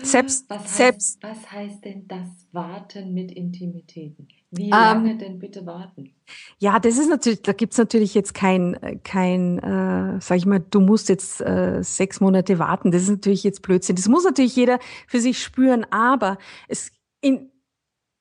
Selbst, 0.00 0.48
Was 0.48 0.61
heißt, 0.61 0.76
selbst, 0.76 1.22
was 1.24 1.50
heißt 1.50 1.85
denn 1.85 2.07
das 2.07 2.28
Warten 2.52 3.12
mit 3.12 3.33
Intimitäten? 3.33 4.28
Wie 4.52 4.66
Ähm, 4.66 4.70
lange 4.70 5.18
denn 5.18 5.40
bitte 5.40 5.66
warten? 5.66 6.14
Ja, 6.59 6.78
das 6.78 6.96
ist 6.96 7.09
natürlich, 7.09 7.42
da 7.42 7.52
gibt's 7.52 7.78
natürlich 7.78 8.14
jetzt 8.14 8.33
kein, 8.33 8.78
kein, 9.02 9.59
äh, 9.59 10.20
sag 10.20 10.37
ich 10.37 10.46
mal, 10.46 10.61
du 10.61 10.80
musst 10.80 11.09
jetzt 11.09 11.40
äh, 11.40 11.83
sechs 11.83 12.20
Monate 12.20 12.61
warten. 12.61 12.92
Das 12.92 13.02
ist 13.02 13.11
natürlich 13.11 13.42
jetzt 13.42 13.62
Blödsinn. 13.62 13.96
Das 13.96 14.09
muss 14.09 14.22
natürlich 14.22 14.54
jeder 14.54 14.78
für 15.09 15.18
sich 15.18 15.42
spüren, 15.42 15.85
aber 15.90 16.38
es 16.68 16.92
in, 17.20 17.50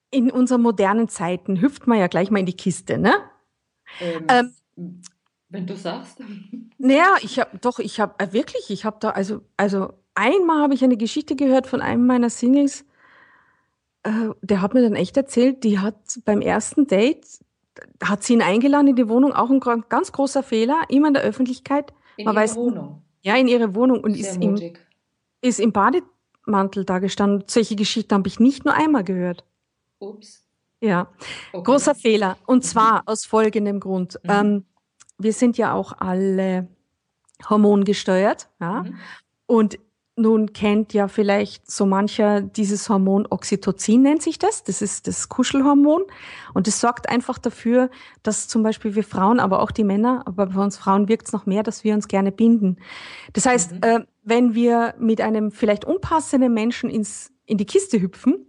in 0.09 0.31
unseren 0.31 0.63
modernen 0.63 1.09
Zeiten 1.09 1.61
hüpft 1.61 1.85
man 1.85 1.99
ja 1.99 2.07
gleich 2.07 2.31
mal 2.31 2.39
in 2.39 2.47
die 2.47 2.57
Kiste, 2.57 2.97
ne? 2.97 3.13
Ähm, 3.99 4.25
ähm, 4.27 5.01
wenn 5.53 5.65
du 5.67 5.75
sagst. 5.77 6.17
Naja, 6.77 7.15
ich 7.21 7.39
habe 7.39 7.57
doch, 7.59 7.79
ich 7.79 7.99
habe 7.99 8.15
äh, 8.17 8.33
wirklich, 8.33 8.69
ich 8.69 8.83
habe 8.85 8.97
da, 8.99 9.11
also, 9.11 9.41
also 9.55 9.93
einmal 10.15 10.61
habe 10.63 10.73
ich 10.73 10.83
eine 10.83 10.97
Geschichte 10.97 11.35
gehört 11.35 11.67
von 11.67 11.79
einem 11.81 12.05
meiner 12.05 12.29
Singles, 12.29 12.85
äh, 14.03 14.29
der 14.41 14.61
hat 14.61 14.73
mir 14.73 14.81
dann 14.81 14.95
echt 14.95 15.15
erzählt, 15.15 15.63
die 15.63 15.79
hat 15.79 15.95
beim 16.25 16.41
ersten 16.41 16.87
Date, 16.87 17.25
hat 18.03 18.23
sie 18.23 18.33
ihn 18.33 18.41
eingeladen 18.41 18.87
in 18.89 18.95
die 18.95 19.07
Wohnung, 19.07 19.31
auch 19.33 19.49
ein 19.49 19.59
ganz 19.89 20.11
großer 20.11 20.43
Fehler, 20.43 20.81
immer 20.89 21.07
in 21.07 21.13
der 21.13 21.23
Öffentlichkeit, 21.23 21.93
In 22.17 22.25
Man 22.25 22.35
ihrer 22.35 22.43
weiß- 22.45 22.55
Wohnung. 22.55 23.01
ja, 23.21 23.35
in 23.35 23.47
ihre 23.47 23.73
Wohnung 23.75 24.03
und 24.03 24.13
Sehr 24.15 24.31
ist 24.31 24.41
im, 24.43 24.73
ist 25.41 25.59
im 25.59 25.71
Bademantel 25.71 26.83
da 26.85 26.99
gestanden. 26.99 27.43
Solche 27.47 27.75
Geschichten 27.75 28.13
habe 28.13 28.27
ich 28.27 28.39
nicht 28.39 28.65
nur 28.65 28.73
einmal 28.73 29.03
gehört. 29.03 29.43
Ups. 29.99 30.45
Ja. 30.81 31.07
Okay. 31.53 31.63
Großer 31.63 31.95
Fehler. 31.95 32.37
Und 32.45 32.57
Mhm. 32.57 32.61
zwar 32.67 33.03
aus 33.05 33.25
folgendem 33.25 33.79
Grund. 33.79 34.19
Mhm. 34.23 34.29
Ähm, 34.29 34.65
wir 35.17 35.33
sind 35.33 35.57
ja 35.57 35.73
auch 35.73 35.93
alle 35.99 36.67
hormongesteuert. 37.49 38.49
Ja? 38.59 38.83
Mhm. 38.83 38.95
Und 39.45 39.79
nun 40.15 40.53
kennt 40.53 40.93
ja 40.93 41.07
vielleicht 41.07 41.69
so 41.69 41.87
mancher 41.87 42.41
dieses 42.41 42.87
Hormon 42.87 43.25
Oxytocin 43.27 44.03
nennt 44.03 44.21
sich 44.21 44.37
das. 44.37 44.63
Das 44.63 44.83
ist 44.83 45.07
das 45.07 45.27
Kuschelhormon. 45.27 46.03
Und 46.53 46.67
es 46.67 46.79
sorgt 46.79 47.09
einfach 47.09 47.39
dafür, 47.39 47.89
dass 48.21 48.47
zum 48.47 48.61
Beispiel 48.61 48.93
wir 48.93 49.03
Frauen, 49.03 49.39
aber 49.39 49.59
auch 49.59 49.71
die 49.71 49.83
Männer, 49.83 50.21
aber 50.25 50.45
bei 50.47 50.61
uns 50.61 50.77
Frauen 50.77 51.07
wirkt 51.07 51.27
es 51.27 51.33
noch 51.33 51.47
mehr, 51.47 51.63
dass 51.63 51.83
wir 51.83 51.95
uns 51.95 52.07
gerne 52.07 52.31
binden. 52.31 52.77
Das 53.33 53.47
heißt, 53.47 53.71
Mhm. 53.71 53.79
äh, 53.81 53.99
wenn 54.23 54.53
wir 54.53 54.93
mit 54.99 55.19
einem 55.19 55.51
vielleicht 55.51 55.83
unpassenden 55.83 56.53
Menschen 56.53 56.91
ins, 56.91 57.31
in 57.45 57.57
die 57.57 57.65
Kiste 57.65 57.99
hüpfen 57.99 58.45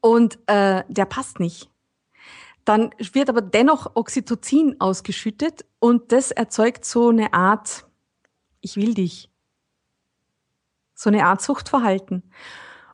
und 0.00 0.38
äh, 0.46 0.84
der 0.88 1.04
passt 1.04 1.40
nicht, 1.40 1.68
dann 2.70 2.90
wird 3.14 3.28
aber 3.28 3.40
dennoch 3.40 3.96
Oxytocin 3.96 4.80
ausgeschüttet 4.80 5.64
und 5.80 6.12
das 6.12 6.30
erzeugt 6.30 6.84
so 6.84 7.08
eine 7.08 7.32
Art, 7.32 7.84
ich 8.60 8.76
will 8.76 8.94
dich. 8.94 9.28
So 10.94 11.10
eine 11.10 11.26
Art 11.26 11.42
Suchtverhalten. 11.42 12.22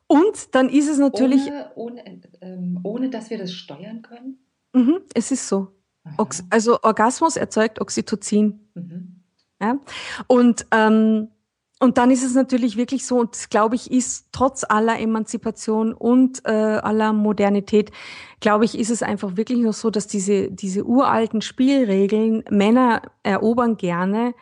Und 0.06 0.54
dann 0.54 0.70
ist 0.70 0.88
es 0.88 0.96
natürlich, 0.96 1.42
ohne, 1.46 1.72
ohne, 1.74 2.20
ähm, 2.40 2.80
ohne 2.84 3.10
dass 3.10 3.28
wir 3.28 3.36
das 3.36 3.52
steuern 3.52 4.00
können? 4.00 4.38
mhm, 4.72 5.00
es 5.12 5.30
ist 5.30 5.46
so. 5.46 5.74
Aha. 6.04 6.14
Ox 6.16 6.42
also 6.48 6.78
Orgasmus 6.82 7.36
erzeugt 7.36 7.78
Oxytocin. 7.78 8.70
Mhm. 8.72 9.24
Ja? 9.60 9.78
Und, 10.26 10.66
ähm, 10.70 11.28
und 11.78 11.98
dann 11.98 12.10
ist 12.10 12.24
es 12.24 12.34
natürlich 12.34 12.76
wirklich 12.76 13.04
so, 13.06 13.18
und 13.18 13.34
das, 13.34 13.50
glaube 13.50 13.74
ich, 13.74 13.90
ist 13.90 14.28
trotz 14.32 14.64
aller 14.64 14.98
Emanzipation 14.98 15.92
und 15.92 16.42
äh, 16.46 16.50
aller 16.50 17.12
Modernität, 17.12 17.90
glaube 18.40 18.64
ich, 18.64 18.78
ist 18.78 18.90
es 18.90 19.02
einfach 19.02 19.36
wirklich 19.36 19.58
noch 19.58 19.74
so, 19.74 19.90
dass 19.90 20.06
diese, 20.06 20.50
diese 20.50 20.84
uralten 20.84 21.42
Spielregeln, 21.42 22.44
Männer 22.50 23.02
erobern 23.22 23.76
gerne, 23.76 24.34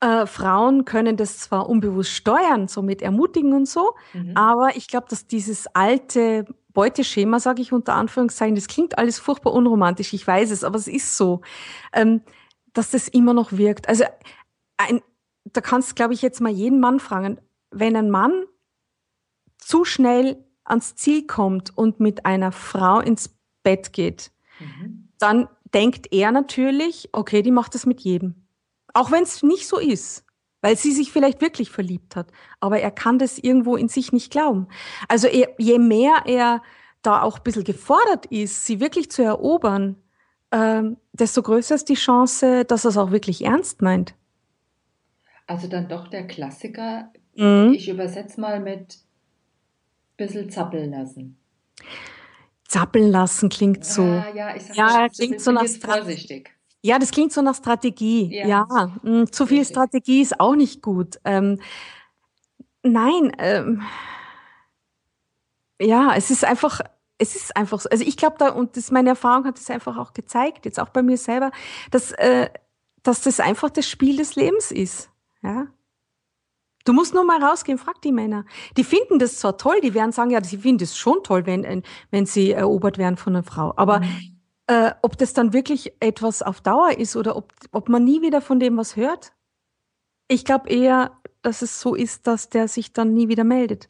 äh, 0.00 0.26
Frauen 0.26 0.84
können 0.84 1.16
das 1.16 1.38
zwar 1.38 1.68
unbewusst 1.68 2.10
steuern, 2.12 2.68
somit 2.68 3.02
ermutigen 3.02 3.52
und 3.52 3.68
so, 3.68 3.94
Mhm. 4.12 4.32
aber 4.36 4.76
ich 4.76 4.86
glaube, 4.88 5.06
dass 5.10 5.26
dieses 5.26 5.66
alte 5.74 6.44
Beuteschema, 6.72 7.40
sage 7.40 7.62
ich 7.62 7.72
unter 7.72 7.94
Anführungszeichen, 7.94 8.54
das 8.56 8.68
klingt 8.68 8.98
alles 8.98 9.18
furchtbar 9.18 9.52
unromantisch, 9.54 10.12
ich 10.12 10.26
weiß 10.26 10.50
es, 10.50 10.62
aber 10.64 10.76
es 10.76 10.88
ist 10.88 11.16
so, 11.16 11.40
ähm, 11.92 12.22
dass 12.72 12.90
das 12.90 13.08
immer 13.08 13.32
noch 13.34 13.52
wirkt. 13.52 13.88
Also 13.88 14.04
ein, 14.76 15.00
da 15.44 15.60
kannst, 15.60 15.96
glaube 15.96 16.14
ich, 16.14 16.22
jetzt 16.22 16.40
mal 16.40 16.52
jeden 16.52 16.80
Mann 16.80 17.00
fragen, 17.00 17.38
wenn 17.70 17.96
ein 17.96 18.10
Mann 18.10 18.44
zu 19.58 19.84
schnell 19.84 20.44
ans 20.64 20.94
Ziel 20.96 21.26
kommt 21.26 21.76
und 21.76 22.00
mit 22.00 22.24
einer 22.26 22.52
Frau 22.52 23.00
ins 23.00 23.34
Bett 23.62 23.92
geht, 23.92 24.30
Mhm. 24.60 25.08
dann 25.18 25.48
denkt 25.74 26.12
er 26.12 26.30
natürlich, 26.30 27.08
okay, 27.12 27.42
die 27.42 27.50
macht 27.50 27.74
das 27.74 27.86
mit 27.86 28.00
jedem. 28.00 28.46
Auch 28.92 29.10
wenn 29.10 29.24
es 29.24 29.42
nicht 29.42 29.66
so 29.66 29.78
ist, 29.78 30.24
weil 30.60 30.76
sie 30.76 30.92
sich 30.92 31.10
vielleicht 31.12 31.40
wirklich 31.40 31.70
verliebt 31.70 32.14
hat. 32.14 32.30
Aber 32.60 32.78
er 32.78 32.90
kann 32.92 33.18
das 33.18 33.38
irgendwo 33.38 33.76
in 33.76 33.88
sich 33.88 34.12
nicht 34.12 34.30
glauben. 34.30 34.68
Also 35.08 35.26
er, 35.26 35.48
je 35.58 35.78
mehr 35.78 36.22
er 36.26 36.62
da 37.02 37.20
auch 37.22 37.38
ein 37.38 37.42
bisschen 37.42 37.64
gefordert 37.64 38.26
ist, 38.26 38.64
sie 38.64 38.80
wirklich 38.80 39.10
zu 39.10 39.22
erobern, 39.22 39.96
ähm, 40.52 40.96
desto 41.12 41.42
größer 41.42 41.74
ist 41.74 41.88
die 41.88 41.94
Chance, 41.94 42.64
dass 42.64 42.84
er 42.84 42.90
es 42.90 42.96
auch 42.96 43.10
wirklich 43.10 43.44
ernst 43.44 43.82
meint. 43.82 44.14
Also 45.46 45.68
dann 45.68 45.88
doch 45.88 46.08
der 46.08 46.26
Klassiker. 46.26 47.12
Mhm. 47.36 47.72
Ich 47.74 47.88
übersetze 47.88 48.40
mal 48.40 48.60
mit 48.60 48.98
bisschen 50.16 50.50
zappeln 50.50 50.90
lassen. 50.90 51.38
Zappeln 52.68 53.10
lassen 53.10 53.48
klingt 53.48 53.84
so. 53.84 54.02
Ah, 54.02 54.32
ja, 54.34 54.56
ich 54.56 54.62
sag 54.62 54.76
Ja, 54.76 54.84
mal, 54.84 55.10
klingt 55.10 55.40
so 55.40 55.52
nach 55.52 55.66
vorsichtig. 55.66 56.50
Ja, 56.82 56.98
das 56.98 57.10
klingt 57.10 57.32
so 57.32 57.42
nach 57.42 57.54
Strategie. 57.54 58.34
Ja. 58.34 58.46
Ja, 58.46 58.96
mh, 59.02 59.26
zu 59.26 59.46
viel 59.46 59.58
Richtig. 59.58 59.74
Strategie 59.74 60.20
ist 60.20 60.38
auch 60.38 60.54
nicht 60.54 60.82
gut. 60.82 61.18
Ähm, 61.24 61.60
nein, 62.82 63.32
ähm, 63.38 63.82
ja, 65.80 66.14
es 66.14 66.30
ist 66.30 66.44
einfach, 66.44 66.80
es 67.18 67.36
ist 67.36 67.56
einfach 67.56 67.80
so. 67.80 67.88
Also 67.88 68.04
ich 68.04 68.16
glaube 68.16 68.36
da, 68.38 68.50
und 68.50 68.76
das, 68.76 68.90
meine 68.90 69.10
Erfahrung 69.10 69.44
hat 69.44 69.58
es 69.58 69.70
einfach 69.70 69.96
auch 69.96 70.12
gezeigt, 70.12 70.64
jetzt 70.66 70.78
auch 70.80 70.90
bei 70.90 71.02
mir 71.02 71.16
selber, 71.16 71.50
dass, 71.90 72.12
äh, 72.12 72.50
dass 73.02 73.22
das 73.22 73.40
einfach 73.40 73.70
das 73.70 73.88
Spiel 73.88 74.16
des 74.16 74.36
Lebens 74.36 74.70
ist. 74.70 75.10
Ja. 75.44 75.66
Du 76.86 76.92
musst 76.92 77.14
nur 77.14 77.24
mal 77.24 77.42
rausgehen, 77.42 77.78
frag 77.78 78.02
die 78.02 78.12
Männer. 78.12 78.44
Die 78.76 78.84
finden 78.84 79.18
das 79.18 79.38
zwar 79.38 79.56
toll, 79.56 79.80
die 79.82 79.94
werden 79.94 80.12
sagen, 80.12 80.30
ja, 80.30 80.42
sie 80.44 80.58
finden 80.58 80.84
es 80.84 80.96
schon 80.98 81.22
toll, 81.22 81.46
wenn, 81.46 81.82
wenn 82.10 82.26
sie 82.26 82.52
erobert 82.52 82.98
werden 82.98 83.16
von 83.16 83.34
einer 83.34 83.42
Frau. 83.42 83.72
Aber 83.76 84.00
Mhm. 84.00 84.40
äh, 84.66 84.92
ob 85.02 85.16
das 85.16 85.32
dann 85.32 85.52
wirklich 85.54 85.94
etwas 86.00 86.42
auf 86.42 86.60
Dauer 86.60 86.98
ist 86.98 87.16
oder 87.16 87.36
ob, 87.36 87.52
ob 87.72 87.88
man 87.88 88.04
nie 88.04 88.20
wieder 88.22 88.40
von 88.42 88.60
dem 88.60 88.76
was 88.76 88.96
hört. 88.96 89.32
Ich 90.28 90.44
glaube 90.44 90.68
eher, 90.68 91.12
dass 91.42 91.62
es 91.62 91.80
so 91.80 91.94
ist, 91.94 92.26
dass 92.26 92.48
der 92.50 92.68
sich 92.68 92.92
dann 92.92 93.14
nie 93.14 93.28
wieder 93.28 93.44
meldet. 93.44 93.88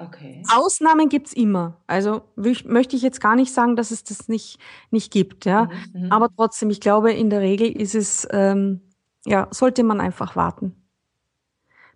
Okay. 0.00 0.44
Ausnahmen 0.54 1.08
gibt's 1.08 1.32
immer. 1.32 1.80
Also 1.88 2.22
möchte 2.36 2.94
ich 2.94 3.02
jetzt 3.02 3.20
gar 3.20 3.34
nicht 3.34 3.52
sagen, 3.52 3.74
dass 3.74 3.90
es 3.90 4.04
das 4.04 4.28
nicht, 4.28 4.60
nicht 4.92 5.12
gibt, 5.12 5.44
ja. 5.44 5.64
Mhm, 5.92 6.04
mhm. 6.04 6.12
Aber 6.12 6.28
trotzdem, 6.36 6.70
ich 6.70 6.80
glaube, 6.80 7.12
in 7.12 7.30
der 7.30 7.40
Regel 7.40 7.68
ist 7.70 7.96
es, 7.96 8.26
ähm, 8.30 8.80
ja, 9.28 9.46
sollte 9.50 9.82
man 9.84 10.00
einfach 10.00 10.36
warten. 10.36 10.74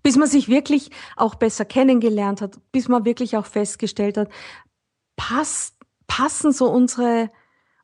Bis 0.02 0.16
man 0.16 0.28
sich 0.28 0.48
wirklich 0.48 0.90
auch 1.16 1.34
besser 1.36 1.64
kennengelernt 1.64 2.40
hat, 2.42 2.58
bis 2.72 2.88
man 2.88 3.04
wirklich 3.04 3.36
auch 3.36 3.46
festgestellt 3.46 4.16
hat, 4.16 4.28
passt, 5.16 5.76
passen 6.06 6.52
so 6.52 6.68
unsere, 6.68 7.30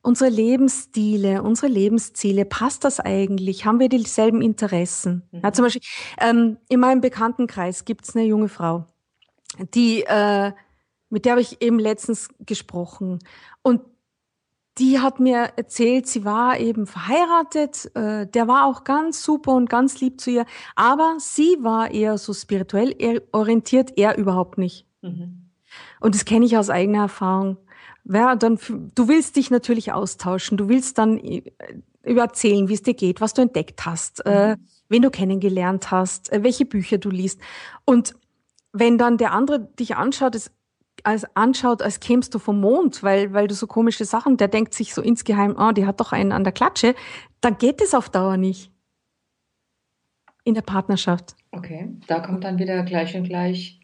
unsere 0.03 0.29
Lebensstile, 0.29 1.41
unsere 1.41 1.71
Lebensziele, 1.71 2.45
passt 2.45 2.83
das 2.83 2.99
eigentlich? 2.99 3.65
Haben 3.65 3.79
wir 3.79 3.89
dieselben 3.89 4.41
Interessen? 4.41 5.23
Mhm. 5.31 5.41
Ja, 5.43 5.53
zum 5.53 5.65
Beispiel, 5.65 5.81
ähm, 6.19 6.57
in 6.67 6.79
meinem 6.79 7.01
Bekanntenkreis 7.01 7.85
gibt's 7.85 8.15
eine 8.15 8.25
junge 8.25 8.49
Frau, 8.49 8.85
die, 9.73 10.03
äh, 10.03 10.51
mit 11.09 11.25
der 11.25 11.31
habe 11.31 11.41
ich 11.41 11.61
eben 11.61 11.79
letztens 11.79 12.29
gesprochen. 12.39 13.19
Und 13.63 13.81
die 14.79 14.99
hat 14.99 15.19
mir 15.19 15.51
erzählt, 15.57 16.07
sie 16.07 16.23
war 16.25 16.57
eben 16.57 16.87
verheiratet, 16.87 17.91
äh, 17.95 18.25
der 18.25 18.47
war 18.47 18.65
auch 18.65 18.83
ganz 18.83 19.23
super 19.23 19.53
und 19.53 19.69
ganz 19.69 19.99
lieb 19.99 20.21
zu 20.21 20.31
ihr, 20.31 20.45
aber 20.75 21.17
sie 21.19 21.57
war 21.59 21.91
eher 21.91 22.17
so 22.17 22.33
spirituell 22.33 22.95
eher 22.97 23.21
orientiert, 23.31 23.97
er 23.97 24.17
überhaupt 24.17 24.57
nicht. 24.57 24.85
Mhm. 25.01 25.49
Und 25.99 26.15
das 26.15 26.25
kenne 26.25 26.45
ich 26.45 26.57
aus 26.57 26.69
eigener 26.69 27.03
Erfahrung. 27.03 27.57
Ja, 28.05 28.35
dann, 28.35 28.57
du 28.95 29.07
willst 29.07 29.35
dich 29.35 29.51
natürlich 29.51 29.91
austauschen, 29.91 30.57
du 30.57 30.69
willst 30.69 30.97
dann 30.97 31.19
äh, 31.19 31.43
über 32.03 32.21
erzählen, 32.21 32.69
wie 32.69 32.73
es 32.73 32.81
dir 32.81 32.93
geht, 32.93 33.21
was 33.21 33.33
du 33.33 33.41
entdeckt 33.41 33.85
hast, 33.85 34.25
äh, 34.25 34.55
wen 34.87 35.01
du 35.01 35.11
kennengelernt 35.11 35.91
hast, 35.91 36.31
äh, 36.31 36.41
welche 36.43 36.65
Bücher 36.65 36.97
du 36.97 37.09
liest. 37.09 37.39
Und 37.85 38.15
wenn 38.71 38.97
dann 38.97 39.17
der 39.17 39.33
andere 39.33 39.59
dich 39.59 39.95
anschaut, 39.97 40.35
es, 40.35 40.51
als 41.05 41.25
anschaut, 41.35 41.81
als 41.81 41.99
kämst 41.99 42.33
du 42.33 42.39
vom 42.39 42.59
Mond, 42.59 43.03
weil, 43.03 43.33
weil 43.33 43.47
du 43.47 43.55
so 43.55 43.67
komische 43.67 44.05
Sachen, 44.05 44.37
der 44.37 44.47
denkt 44.47 44.73
sich 44.73 44.93
so 44.93 45.01
insgeheim, 45.01 45.55
oh, 45.57 45.71
die 45.71 45.85
hat 45.85 45.99
doch 45.99 46.11
einen 46.11 46.31
an 46.31 46.43
der 46.43 46.53
Klatsche, 46.53 46.95
dann 47.41 47.57
geht 47.57 47.81
es 47.81 47.93
auf 47.93 48.09
Dauer 48.09 48.37
nicht. 48.37 48.71
In 50.43 50.53
der 50.53 50.61
Partnerschaft. 50.61 51.35
Okay, 51.51 51.89
da 52.07 52.19
kommt 52.19 52.43
dann 52.43 52.57
wieder 52.57 52.83
gleich 52.83 53.15
und 53.15 53.23
gleich 53.23 53.79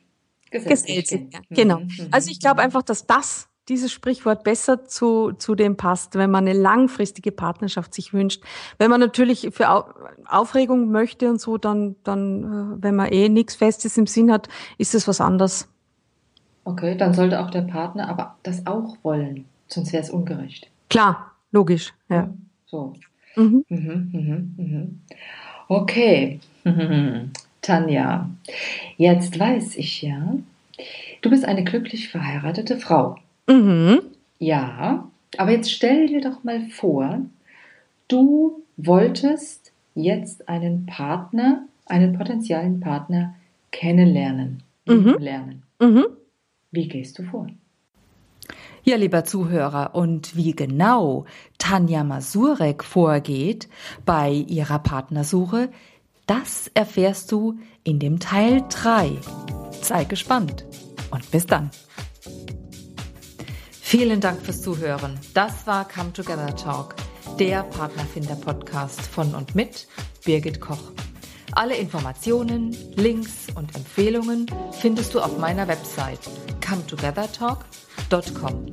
ja. 0.51 1.29
gehen. 1.29 1.29
Genau. 1.49 1.79
Mhm, 1.79 1.85
mhm, 1.85 2.07
Also 2.11 2.31
ich 2.31 2.39
glaube 2.39 2.61
mhm. 2.61 2.65
einfach, 2.65 2.81
dass 2.81 3.05
das, 3.05 3.49
dieses 3.67 3.91
Sprichwort 3.91 4.43
besser 4.43 4.85
zu, 4.85 5.31
zu 5.33 5.55
dem 5.55 5.75
passt, 5.75 6.15
wenn 6.15 6.29
man 6.29 6.47
eine 6.47 6.57
langfristige 6.57 7.31
Partnerschaft 7.31 7.93
sich 7.93 8.13
wünscht. 8.13 8.43
Wenn 8.77 8.91
man 8.91 8.99
natürlich 8.99 9.49
für 9.51 9.69
Au 9.69 9.85
Aufregung 10.27 10.91
möchte 10.91 11.29
und 11.29 11.41
so, 11.41 11.57
dann, 11.57 11.95
dann, 12.03 12.43
äh, 12.43 12.83
wenn 12.83 12.95
man 12.95 13.11
eh 13.11 13.29
nichts 13.29 13.55
Festes 13.55 13.97
im 13.97 14.07
Sinn 14.07 14.31
hat, 14.31 14.47
ist 14.77 14.95
es 14.95 15.07
was 15.07 15.21
anderes. 15.21 15.67
Okay, 16.65 16.95
dann 16.97 17.13
sollte 17.13 17.39
auch 17.39 17.51
der 17.51 17.61
Partner 17.61 18.09
aber 18.09 18.35
das 18.43 18.65
auch 18.65 18.97
wollen, 19.03 19.45
sonst 19.67 19.93
wäre 19.93 20.03
es 20.03 20.09
ungerecht. 20.09 20.67
Klar, 20.89 21.31
logisch. 21.51 21.93
Ja. 22.09 22.33
So. 22.65 22.93
Mhm. 23.35 23.63
Mhm, 23.69 24.09
mhm, 24.11 24.53
mhm. 24.57 25.01
Okay. 25.67 26.39
Tanja, 27.61 28.29
jetzt 28.97 29.39
weiß 29.39 29.75
ich 29.77 30.01
ja, 30.01 30.35
du 31.21 31.29
bist 31.29 31.45
eine 31.45 31.63
glücklich 31.63 32.09
verheiratete 32.09 32.77
Frau. 32.77 33.17
Mhm. 33.47 34.01
Ja, 34.39 35.07
aber 35.37 35.51
jetzt 35.51 35.71
stell 35.71 36.07
dir 36.07 36.21
doch 36.21 36.43
mal 36.43 36.61
vor, 36.69 37.21
du 38.07 38.63
wolltest 38.77 39.71
jetzt 39.95 40.47
einen 40.49 40.85
Partner, 40.85 41.65
einen 41.85 42.17
potenziellen 42.17 42.79
Partner 42.79 43.35
kennenlernen, 43.71 44.61
Mhm. 44.87 45.15
lernen. 45.19 45.63
Mhm. 45.79 46.05
Wie 46.75 46.89
gehst 46.89 47.17
du 47.17 47.23
vor? 47.23 47.47
Ja, 48.83 48.97
lieber 48.97 49.23
Zuhörer, 49.23 49.95
und 49.95 50.35
wie 50.35 50.51
genau 50.51 51.25
Tanja 51.57 52.03
Masurek 52.03 52.83
vorgeht 52.83 53.69
bei 54.05 54.29
ihrer 54.29 54.79
Partnersuche, 54.79 55.69
das 56.27 56.69
erfährst 56.73 57.31
du 57.31 57.57
in 57.83 57.99
dem 57.99 58.19
Teil 58.19 58.63
3. 58.69 59.11
Sei 59.81 60.03
gespannt 60.03 60.65
und 61.11 61.31
bis 61.31 61.45
dann. 61.45 61.71
Vielen 63.71 64.19
Dank 64.19 64.41
fürs 64.41 64.61
Zuhören. 64.61 65.17
Das 65.33 65.65
war 65.65 65.87
Come 65.87 66.11
Together 66.11 66.53
Talk, 66.55 66.95
der 67.39 67.63
Partnerfinder-Podcast 67.63 69.01
von 69.01 69.33
und 69.33 69.55
mit 69.55 69.87
Birgit 70.25 70.59
Koch. 70.59 70.91
Alle 71.57 71.77
Informationen, 71.77 72.75
Links 72.95 73.47
und 73.55 73.73
Empfehlungen 73.77 74.45
findest 74.81 75.13
du 75.13 75.21
auf 75.21 75.37
meiner 75.37 75.69
Website 75.69 76.19
cometogethertalk.com. 76.67 78.65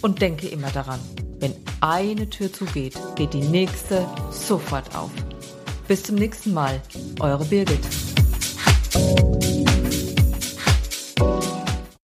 Und 0.00 0.22
denke 0.22 0.48
immer 0.48 0.70
daran, 0.70 1.00
wenn 1.38 1.54
eine 1.82 2.30
Tür 2.30 2.50
zugeht, 2.50 2.98
geht 3.14 3.34
die 3.34 3.42
nächste 3.42 4.06
sofort 4.30 4.96
auf. 4.96 5.10
Bis 5.86 6.02
zum 6.02 6.16
nächsten 6.16 6.54
Mal, 6.54 6.80
eure 7.20 7.44
Birgit. 7.44 7.80